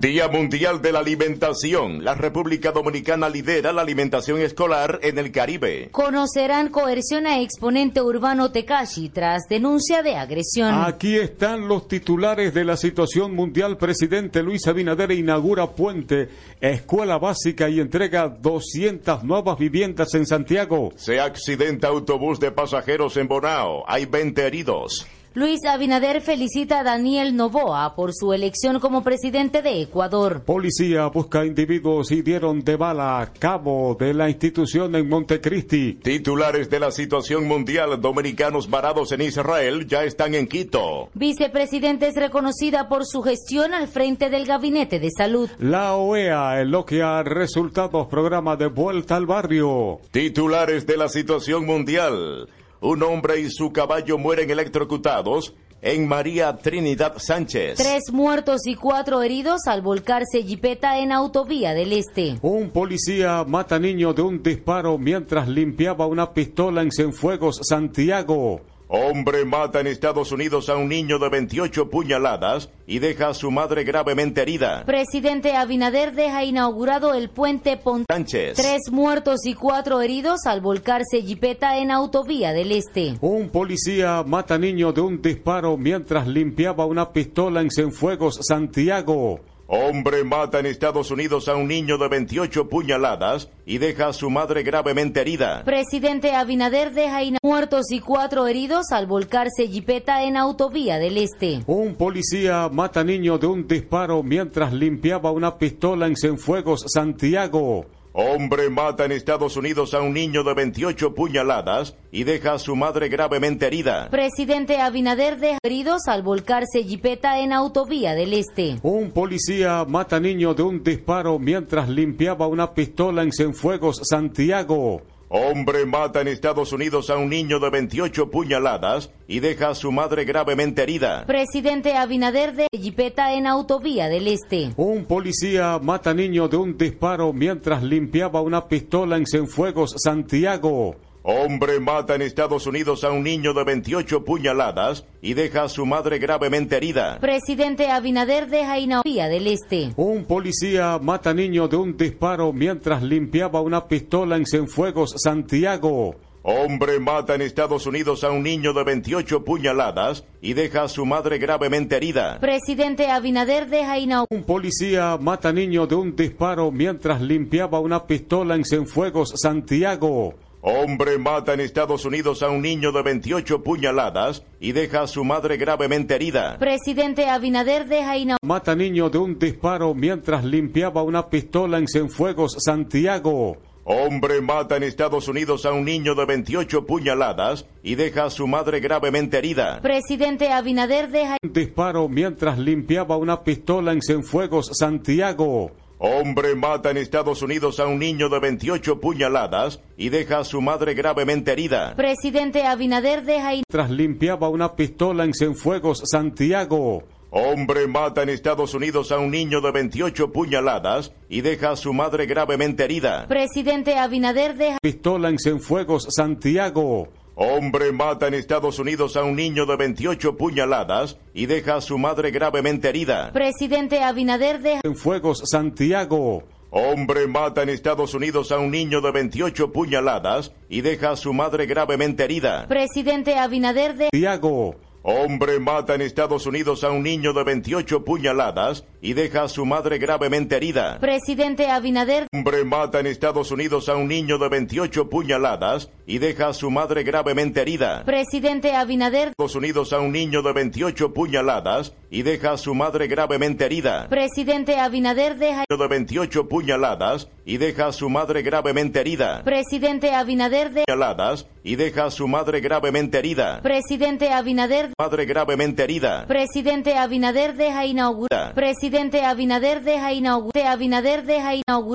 [0.00, 2.04] Día Mundial de la Alimentación.
[2.04, 5.88] La República Dominicana lidera la alimentación escolar en el Caribe.
[5.90, 10.74] Conocerán coerción a exponente urbano Tekashi tras denuncia de agresión.
[10.74, 13.78] Aquí están los titulares de la situación mundial.
[13.78, 16.28] Presidente Luis Abinader inaugura puente,
[16.60, 20.92] escuela básica y entrega 200 nuevas viviendas en Santiago.
[20.96, 23.82] Se accidenta autobús de pasajeros en Bonao.
[23.88, 25.06] Hay 20 heridos.
[25.36, 30.40] Luis Abinader felicita a Daniel Novoa por su elección como presidente de Ecuador.
[30.46, 35.98] Policía busca individuos y dieron de bala a cabo de la institución en Montecristi.
[36.02, 41.10] Titulares de la situación mundial dominicanos varados en Israel ya están en Quito.
[41.12, 45.50] Vicepresidente es reconocida por su gestión al frente del Gabinete de Salud.
[45.58, 50.00] La OEA elogia resultados programa de vuelta al barrio.
[50.12, 52.48] Titulares de la situación mundial.
[52.80, 57.76] Un hombre y su caballo mueren electrocutados en María Trinidad Sánchez.
[57.76, 62.38] Tres muertos y cuatro heridos al volcarse jipeta en Autovía del Este.
[62.42, 68.60] Un policía mata niño de un disparo mientras limpiaba una pistola en Cienfuegos, Santiago.
[68.88, 73.50] Hombre mata en Estados Unidos a un niño de 28 puñaladas y deja a su
[73.50, 74.84] madre gravemente herida.
[74.86, 78.54] Presidente Abinader deja inaugurado el puente Pont Sánchez.
[78.54, 83.16] Tres muertos y cuatro heridos al volcarse jipeta en Autovía del Este.
[83.20, 89.40] Un policía mata niño de un disparo mientras limpiaba una pistola en Cienfuegos, Santiago.
[89.68, 94.30] Hombre mata en Estados Unidos a un niño de 28 puñaladas y deja a su
[94.30, 95.64] madre gravemente herida.
[95.64, 101.62] Presidente Abinader deja muertos y cuatro heridos al volcarse jipeta en Autovía del Este.
[101.66, 107.86] Un policía mata niño de un disparo mientras limpiaba una pistola en Cienfuegos, Santiago.
[108.18, 112.74] Hombre mata en Estados Unidos a un niño de 28 puñaladas y deja a su
[112.74, 114.08] madre gravemente herida.
[114.08, 118.78] Presidente Abinader deja heridos al volcarse jipeta en Autovía del Este.
[118.82, 125.02] Un policía mata niño de un disparo mientras limpiaba una pistola en Cienfuegos, Santiago.
[125.28, 129.90] Hombre mata en Estados Unidos a un niño de 28 puñaladas y deja a su
[129.90, 131.26] madre gravemente herida.
[131.26, 134.70] Presidente Abinader de Jipeta en Autovía del Este.
[134.76, 140.94] Un policía mata niño de un disparo mientras limpiaba una pistola en Cienfuegos, Santiago.
[141.28, 145.84] Hombre mata en Estados Unidos a un niño de 28 puñaladas y deja a su
[145.84, 147.18] madre gravemente herida.
[147.18, 149.90] Presidente Abinader deja Autovía del Este.
[149.96, 156.14] Un policía mata niño de un disparo mientras limpiaba una pistola en Cienfuegos, Santiago.
[156.44, 161.04] Hombre mata en Estados Unidos a un niño de 28 puñaladas y deja a su
[161.06, 162.38] madre gravemente herida.
[162.38, 163.96] Presidente Abinader deja
[164.30, 170.45] Un policía mata niño de un disparo mientras limpiaba una pistola en Cienfuegos, Santiago.
[170.68, 175.22] Hombre mata en Estados Unidos a un niño de 28 puñaladas y deja a su
[175.22, 176.58] madre gravemente herida.
[176.58, 183.58] Presidente Abinader deja Mata niño de un disparo mientras limpiaba una pistola en Cienfuegos, Santiago.
[183.84, 188.48] Hombre mata en Estados Unidos a un niño de 28 puñaladas y deja a su
[188.48, 189.78] madre gravemente herida.
[189.82, 195.70] Presidente Abinader deja un disparo mientras limpiaba una pistola en Cienfuegos, Santiago.
[195.98, 200.60] Hombre mata en Estados Unidos a un niño de 28 puñaladas y deja a su
[200.60, 201.94] madre gravemente herida.
[201.96, 207.04] Presidente Abinader deja Tras limpiaba una pistola en Cienfuegos, Santiago.
[207.30, 211.94] Hombre mata en Estados Unidos a un niño de 28 puñaladas y deja a su
[211.94, 213.26] madre gravemente herida.
[213.26, 217.08] Presidente Abinader deja pistola en Cienfuegos, Santiago.
[217.38, 221.98] Hombre mata en Estados Unidos a un niño de 28 puñaladas y deja a su
[221.98, 223.30] madre gravemente herida.
[223.34, 226.44] Presidente Abinader deja en fuegos Santiago.
[226.70, 231.34] Hombre mata en Estados Unidos a un niño de 28 puñaladas y deja a su
[231.34, 232.66] madre gravemente herida.
[232.68, 234.76] Presidente Abinader de Santiago.
[235.02, 239.64] Hombre mata en Estados Unidos a un niño de 28 puñaladas y deja a su
[239.64, 240.98] madre gravemente herida.
[240.98, 242.26] Presidente Abinader.
[242.32, 246.72] Hombre mata en Estados Unidos a un niño de 28 puñaladas y deja a su
[246.72, 248.02] madre gravemente herida.
[248.04, 249.28] Presidente Abinader.
[249.28, 254.08] Estados Unidos a un niño de 28 puñaladas y deja a su madre gravemente herida.
[254.08, 259.44] Presidente Abinader deja de 28 puñaladas y deja a su madre gravemente herida.
[259.44, 263.60] Presidente Abinader de puñaladas y deja a su madre gravemente herida.
[263.62, 266.26] Presidente Abinader madre gravemente herida.
[266.26, 268.54] Presidente Abinader deja inaugurar.
[268.54, 270.66] Presidente Inaugurar.
[270.66, 271.86] Abinader deja inaugurar.